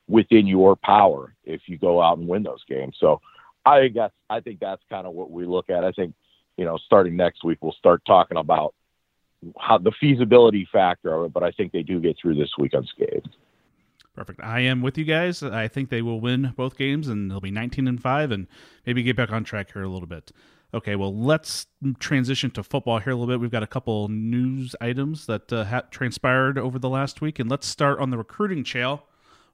[0.08, 2.96] within your power if you go out and win those games.
[3.00, 3.22] So
[3.66, 5.84] I that's I think that's kind of what we look at.
[5.84, 6.14] I think
[6.58, 8.74] you know starting next week we'll start talking about
[9.60, 12.74] how the feasibility factor of it, but I think they do get through this week
[12.74, 13.36] unscathed.
[14.16, 14.42] Perfect.
[14.42, 15.44] I am with you guys.
[15.44, 18.48] I think they will win both games and they'll be 19 and 5 and
[18.86, 20.32] maybe get back on track here a little bit.
[20.74, 21.68] Okay, well, let's
[22.00, 23.40] transition to football here a little bit.
[23.40, 27.50] We've got a couple news items that uh, ha- transpired over the last week, and
[27.50, 29.06] let's start on the recruiting trail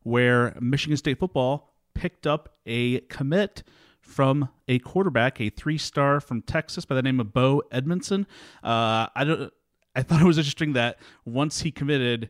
[0.04, 3.62] where Michigan State football picked up a commit
[4.00, 8.26] from a quarterback, a three-star from Texas by the name of Bo Edmondson.
[8.64, 9.54] Uh, I don't.
[9.96, 12.30] I thought it was interesting that once he committed,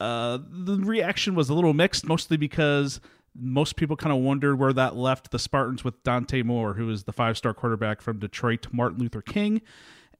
[0.00, 3.00] uh, the reaction was a little mixed, mostly because
[3.34, 7.04] most people kind of wondered where that left the Spartans with Dante Moore, who is
[7.04, 9.62] the five-star quarterback from Detroit, Martin Luther King.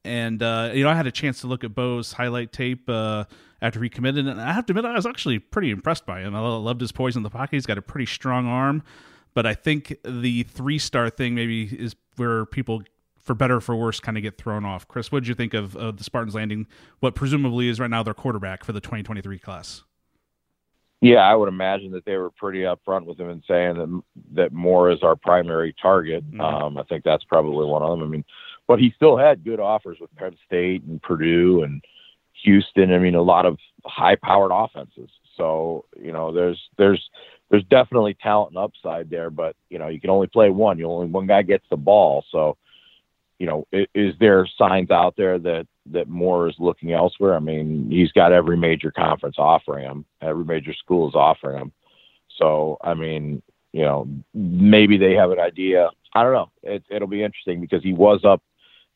[0.05, 3.25] And uh, you know, I had a chance to look at Bo's highlight tape uh,
[3.61, 6.35] after he committed, and I have to admit, I was actually pretty impressed by him.
[6.35, 7.53] I loved his poise in the pocket.
[7.53, 8.83] He's got a pretty strong arm,
[9.33, 12.83] but I think the three-star thing maybe is where people
[13.23, 14.87] for better or for worse, kind of get thrown off.
[14.87, 16.67] Chris, what did you think of, of the Spartans landing
[16.99, 19.83] what presumably is right now their quarterback for the 2023 class?
[21.01, 24.03] Yeah, I would imagine that they were pretty upfront with him and saying that
[24.35, 26.25] that Moore is our primary target.
[26.25, 26.39] Mm-hmm.
[26.39, 28.07] Um, I think that's probably one of them.
[28.07, 28.23] I mean,
[28.67, 31.83] but he still had good offers with Penn State and Purdue and
[32.45, 32.93] Houston.
[32.93, 35.09] I mean, a lot of high-powered offenses.
[35.35, 37.09] So you know, there's there's
[37.49, 40.79] there's definitely talent and upside there, but you know, you can only play one.
[40.79, 42.57] You only one guy gets the ball, so
[43.39, 47.35] you know, is, there signs out there that that Moore is looking elsewhere?
[47.35, 51.71] I mean, he's got every major conference offering him, every major school is offering him.
[52.37, 53.41] So, I mean,
[53.73, 55.89] you know, maybe they have an idea.
[56.13, 56.51] I don't know.
[56.61, 58.41] It, it'll be interesting because he was up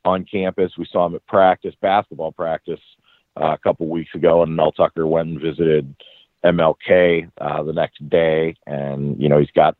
[0.05, 0.71] on campus.
[0.77, 2.79] We saw him at practice, basketball practice,
[3.39, 5.93] uh, a couple weeks ago, and Mel Tucker went and visited
[6.43, 9.75] MLK uh, the next day, and you know he's got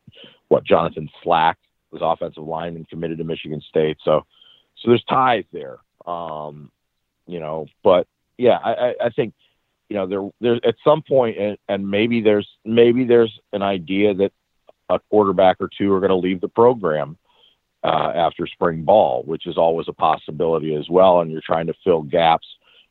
[0.48, 1.58] what Jonathan Slack
[1.90, 3.96] was offensive lineman committed to Michigan State.
[4.04, 4.24] So
[4.80, 5.78] so there's ties there.
[6.06, 6.70] Um,
[7.26, 8.06] you know, but
[8.36, 9.34] yeah, I, I think
[9.88, 14.14] you know there there's at some point, and, and maybe there's maybe there's an idea
[14.14, 14.32] that
[14.88, 17.18] a quarterback or two are going to leave the program
[17.84, 21.20] uh, after spring ball, which is always a possibility as well.
[21.20, 22.46] And you're trying to fill gaps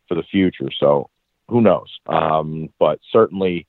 [0.07, 0.69] for the future.
[0.79, 1.09] So
[1.49, 1.91] who knows?
[2.05, 3.67] Um, but certainly,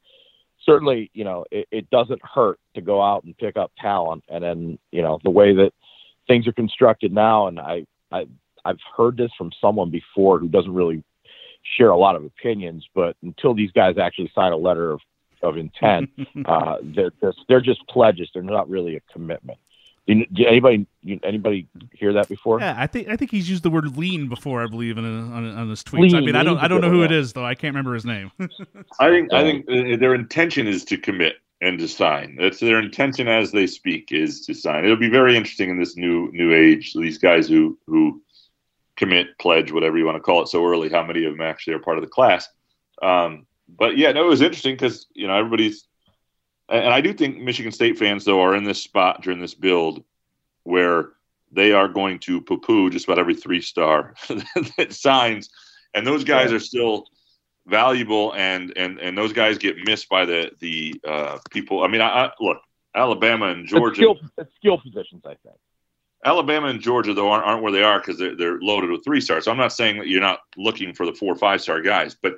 [0.65, 4.25] certainly, you know, it, it doesn't hurt to go out and pick up talent.
[4.29, 5.73] And then, you know, the way that
[6.27, 8.27] things are constructed now, and I, I
[8.65, 11.03] I've heard this from someone before who doesn't really
[11.77, 15.01] share a lot of opinions, but until these guys actually sign a letter of,
[15.43, 16.11] of intent,
[16.45, 18.29] uh, they're just, they're just pledges.
[18.33, 19.59] They're not really a commitment.
[20.07, 20.87] Did, anybody
[21.23, 22.61] anybody hear that before?
[22.61, 24.63] Yeah, I think I think he's used the word lean before.
[24.63, 26.01] I believe in a, on, on his tweets.
[26.01, 27.45] Lean, I mean, I don't I don't know who it is though.
[27.45, 28.33] I can't remember his name.
[28.99, 32.37] I think I think uh, their intention is to commit and to sign.
[32.37, 34.85] That's their intention as they speak is to sign.
[34.85, 36.95] It'll be very interesting in this new new age.
[36.95, 38.23] These guys who who
[38.97, 40.89] commit, pledge, whatever you want to call it, so early.
[40.89, 42.49] How many of them actually are part of the class?
[43.03, 45.87] Um, but yeah, no, it was interesting because you know everybody's
[46.69, 50.05] and I do think Michigan State fans though are in this spot during this build
[50.65, 51.11] where
[51.51, 54.15] they are going to poo-poo just about every three star
[54.77, 55.51] that signs,
[55.95, 57.07] and those guys are still
[57.69, 61.83] valuable, and and and those guys get missed by the the uh, people.
[61.83, 62.59] I mean, I, I look
[62.95, 63.91] Alabama and Georgia.
[63.91, 65.57] It's skill, it's skill positions, I think.
[66.25, 69.21] Alabama and Georgia though aren't, aren't where they are because they're, they're loaded with three
[69.21, 69.45] stars.
[69.45, 72.17] So I'm not saying that you're not looking for the four or five star guys,
[72.21, 72.35] but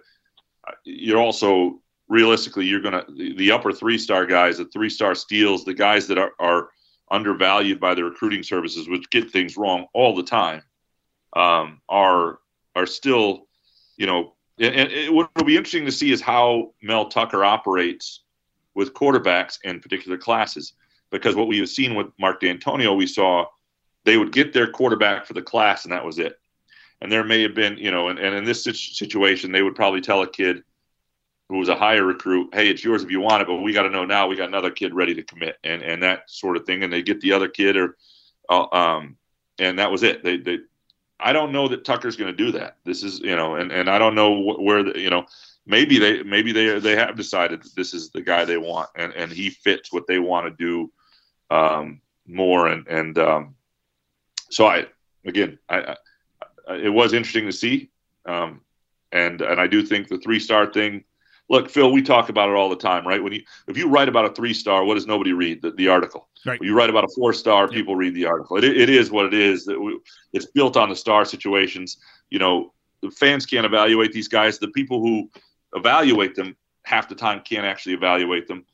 [0.69, 4.91] uh, you're also realistically, you're going to the, the, upper three star guys, the three
[4.91, 6.69] star steals, the guys that are, are
[7.11, 10.63] undervalued by the recruiting services, which get things wrong all the time,
[11.35, 12.39] um, are
[12.77, 13.47] are still,
[13.97, 18.23] you know, and, it, what will be interesting to see is how Mel Tucker operates
[18.75, 20.75] with quarterbacks in particular classes,
[21.11, 23.47] because what we have seen with Mark Dantonio, we saw
[24.05, 26.39] they would get their quarterback for the class, and that was it.
[27.01, 30.01] And there may have been, you know, and, and in this situation, they would probably
[30.01, 30.63] tell a kid
[31.49, 33.83] who was a higher recruit, hey, it's yours if you want it, but we got
[33.83, 36.65] to know now we got another kid ready to commit, and and that sort of
[36.65, 37.97] thing, and they get the other kid, or,
[38.49, 39.17] uh, um,
[39.59, 40.23] and that was it.
[40.23, 40.59] They they,
[41.23, 42.77] I don't know that Tucker's going to do that.
[42.85, 45.27] This is you know, and and I don't know where the, you know,
[45.67, 49.13] maybe they maybe they they have decided that this is the guy they want, and
[49.15, 50.93] and he fits what they want to do,
[51.55, 53.55] um, more, and and um,
[54.51, 54.87] so I
[55.25, 55.97] again I,
[56.69, 57.91] I it was interesting to see,
[58.27, 58.61] um,
[59.13, 61.05] and and I do think the three star thing
[61.51, 63.23] look, Phil, we talk about it all the time, right?
[63.23, 65.61] When you if you write about a three star, what does nobody read?
[65.61, 66.29] The, the article.
[66.47, 66.61] Right.
[66.63, 68.57] You write about a four star, people read the article.
[68.57, 69.69] It, it is what it is.
[70.33, 71.99] It's built on the star situations.
[72.31, 72.73] You know,
[73.03, 74.59] the fans can't evaluate these guys.
[74.59, 75.31] The people who
[75.75, 78.65] evaluate them half the time can't actually evaluate them.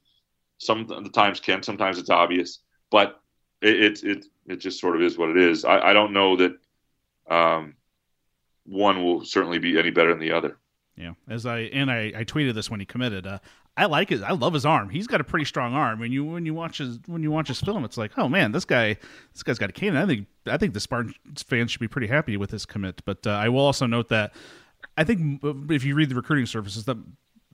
[0.59, 1.62] Some of the times can.
[1.62, 2.61] Sometimes it's obvious,
[2.91, 3.21] but
[3.61, 5.64] it it it, it just sort of is what it is.
[5.64, 6.53] I, I don't know that
[7.29, 7.75] um,
[8.64, 10.59] one will certainly be any better than the other.
[10.97, 13.27] Yeah, as I and I, I tweeted this when he committed.
[13.27, 13.39] Uh,
[13.77, 14.22] I like it.
[14.22, 14.89] I love his arm.
[14.89, 16.01] He's got a pretty strong arm.
[16.01, 18.53] When you when you watch his when you watch his film, it's like, oh man,
[18.53, 18.97] this guy
[19.35, 20.03] this guy's got a cannon.
[20.03, 23.03] I think I think the Spartans fans should be pretty happy with his commit.
[23.05, 24.33] But uh, I will also note that
[24.97, 26.97] I think if you read the recruiting services, that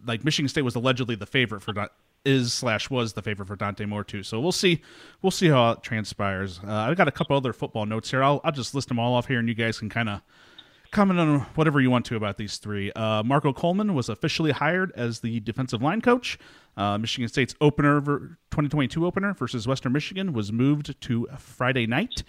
[0.06, 1.92] like Michigan State was allegedly the favorite for not
[2.24, 4.22] is slash was the favorite for Dante Moore too.
[4.22, 4.80] So we'll see
[5.22, 6.60] we'll see how it transpires.
[6.64, 8.22] Uh, I've got a couple other football notes here.
[8.22, 10.20] I'll I'll just list them all off here, and you guys can kind of
[10.92, 12.92] comment on whatever you want to about these three.
[12.92, 16.38] Uh, Marco Coleman was officially hired as the defensive line coach.
[16.76, 22.22] Uh, Michigan State's opener, 2022 opener versus Western Michigan, was moved to Friday night.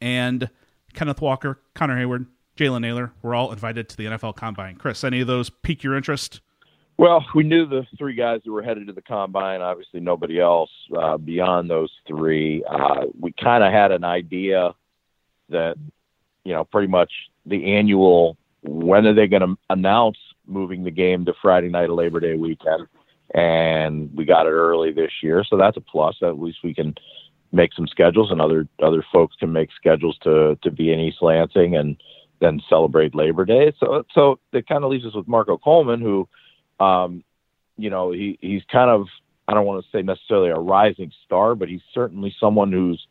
[0.00, 0.50] And
[0.92, 4.76] Kenneth Walker, Connor Heyward, Jalen Nailor were all invited to the NFL Combine.
[4.76, 6.40] Chris, any of those pique your interest?
[6.98, 9.60] Well, we knew the three guys that were headed to the combine.
[9.60, 12.64] Obviously, nobody else uh, beyond those three.
[12.68, 14.74] Uh, we kind of had an idea
[15.50, 15.76] that,
[16.42, 17.12] you know, pretty much
[17.48, 21.96] the annual when are they going to announce moving the game to Friday night of
[21.96, 22.86] Labor Day weekend?
[23.34, 26.16] And we got it early this year, so that's a plus.
[26.22, 26.94] At least we can
[27.52, 31.18] make some schedules, and other other folks can make schedules to to be in East
[31.20, 31.96] Lansing and
[32.40, 33.72] then celebrate Labor Day.
[33.78, 36.26] So so it kind of leaves us with Marco Coleman, who,
[36.80, 37.22] um,
[37.76, 39.06] you know, he he's kind of
[39.46, 43.06] I don't want to say necessarily a rising star, but he's certainly someone who's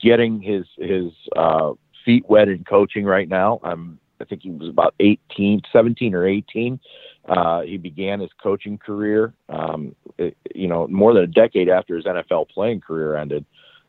[0.00, 1.72] getting his his uh,
[2.08, 3.60] feet wet in coaching right now.
[3.62, 6.80] I'm, I think he was about 18, 17 or 18.
[7.28, 11.96] Uh, he began his coaching career, um, it, you know, more than a decade after
[11.96, 13.44] his NFL playing career ended.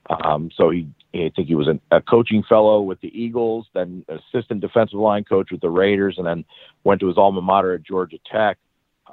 [0.10, 4.04] Um, so he, I think he was an, a coaching fellow with the Eagles, then
[4.10, 6.44] assistant defensive line coach with the Raiders, and then
[6.84, 8.58] went to his alma mater at Georgia Tech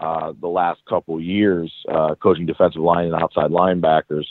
[0.00, 4.26] uh, the last couple years, uh, coaching defensive line and outside linebackers.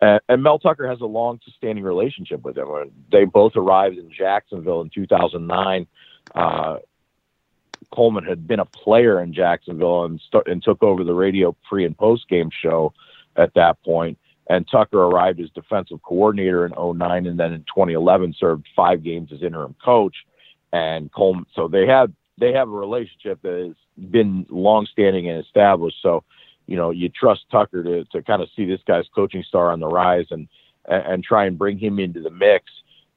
[0.00, 2.68] And, and Mel Tucker has a long-standing relationship with him.
[3.12, 5.86] They both arrived in Jacksonville in 2009.
[6.34, 6.76] Uh,
[7.92, 11.96] Coleman had been a player in Jacksonville and, and took over the radio pre and
[11.96, 12.92] post game show
[13.36, 14.18] at that point.
[14.48, 19.30] And Tucker arrived as defensive coordinator in 09 and then in 2011 served five games
[19.32, 20.16] as interim coach.
[20.72, 25.98] And Coleman, so they have they have a relationship that has been longstanding and established.
[26.00, 26.24] So
[26.70, 29.80] you know, you trust Tucker to, to kind of see this guy's coaching star on
[29.80, 30.46] the rise and,
[30.86, 32.64] and try and bring him into the mix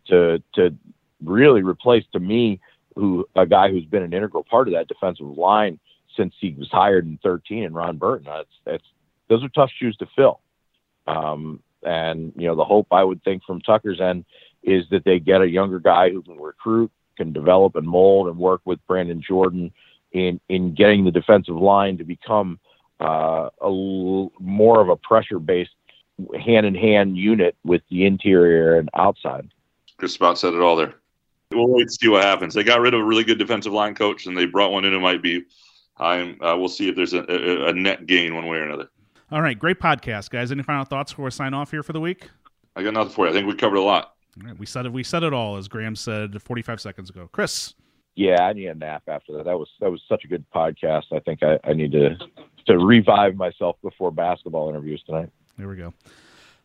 [0.08, 0.76] to, to
[1.24, 2.60] really replace to me
[2.96, 5.80] who a guy who's been an integral part of that defensive line
[6.18, 8.26] since he was hired in 13 and Ron Burton.
[8.26, 8.84] That's that's
[9.30, 10.42] those are tough shoes to fill.
[11.06, 14.26] Um, and you know the hope I would think from Tucker's end
[14.64, 18.38] is that they get a younger guy who can recruit, can develop and mold and
[18.38, 19.72] work with Brandon Jordan
[20.12, 22.60] in in getting the defensive line to become
[23.04, 25.72] uh, a l- more of a pressure based
[26.40, 29.50] hand in hand unit with the interior and outside.
[29.98, 30.96] Chris about said it all there.
[31.52, 32.54] We'll wait to see what happens.
[32.54, 34.94] They got rid of a really good defensive line coach, and they brought one in
[34.94, 35.44] who might be.
[35.98, 36.42] I'm.
[36.42, 38.90] Uh, we'll see if there's a, a, a net gain one way or another.
[39.32, 40.52] All right, great podcast, guys.
[40.52, 42.30] Any final thoughts before we sign off here for the week?
[42.76, 43.32] I got nothing for you.
[43.32, 44.16] I think we covered a lot.
[44.42, 44.94] All right, we said it.
[44.94, 47.30] We said it all, as Graham said 45 seconds ago.
[47.32, 47.76] Chris.
[48.16, 49.46] Yeah, I need a nap after that.
[49.46, 51.06] That was that was such a good podcast.
[51.12, 52.16] I think I, I need to
[52.68, 55.30] to revive myself before basketball interviews tonight.
[55.58, 55.94] There we go.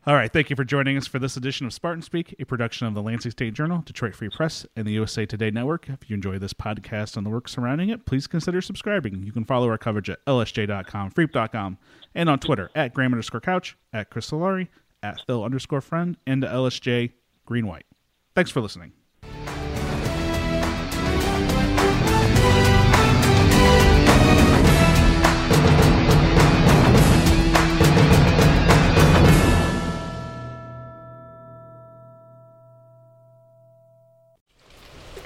[0.07, 0.33] All right.
[0.33, 3.03] Thank you for joining us for this edition of Spartan Speak, a production of the
[3.03, 5.89] Lansing State Journal, Detroit Free Press, and the USA Today Network.
[5.89, 9.23] If you enjoy this podcast and the work surrounding it, please consider subscribing.
[9.23, 11.79] You can follow our coverage at lsj.com, freep.com,
[12.15, 14.69] and on Twitter at Graham underscore couch, at Chris Solari,
[15.03, 17.13] at Phil underscore friend, and to LSJ
[17.45, 17.85] Green White.
[18.35, 18.93] Thanks for listening.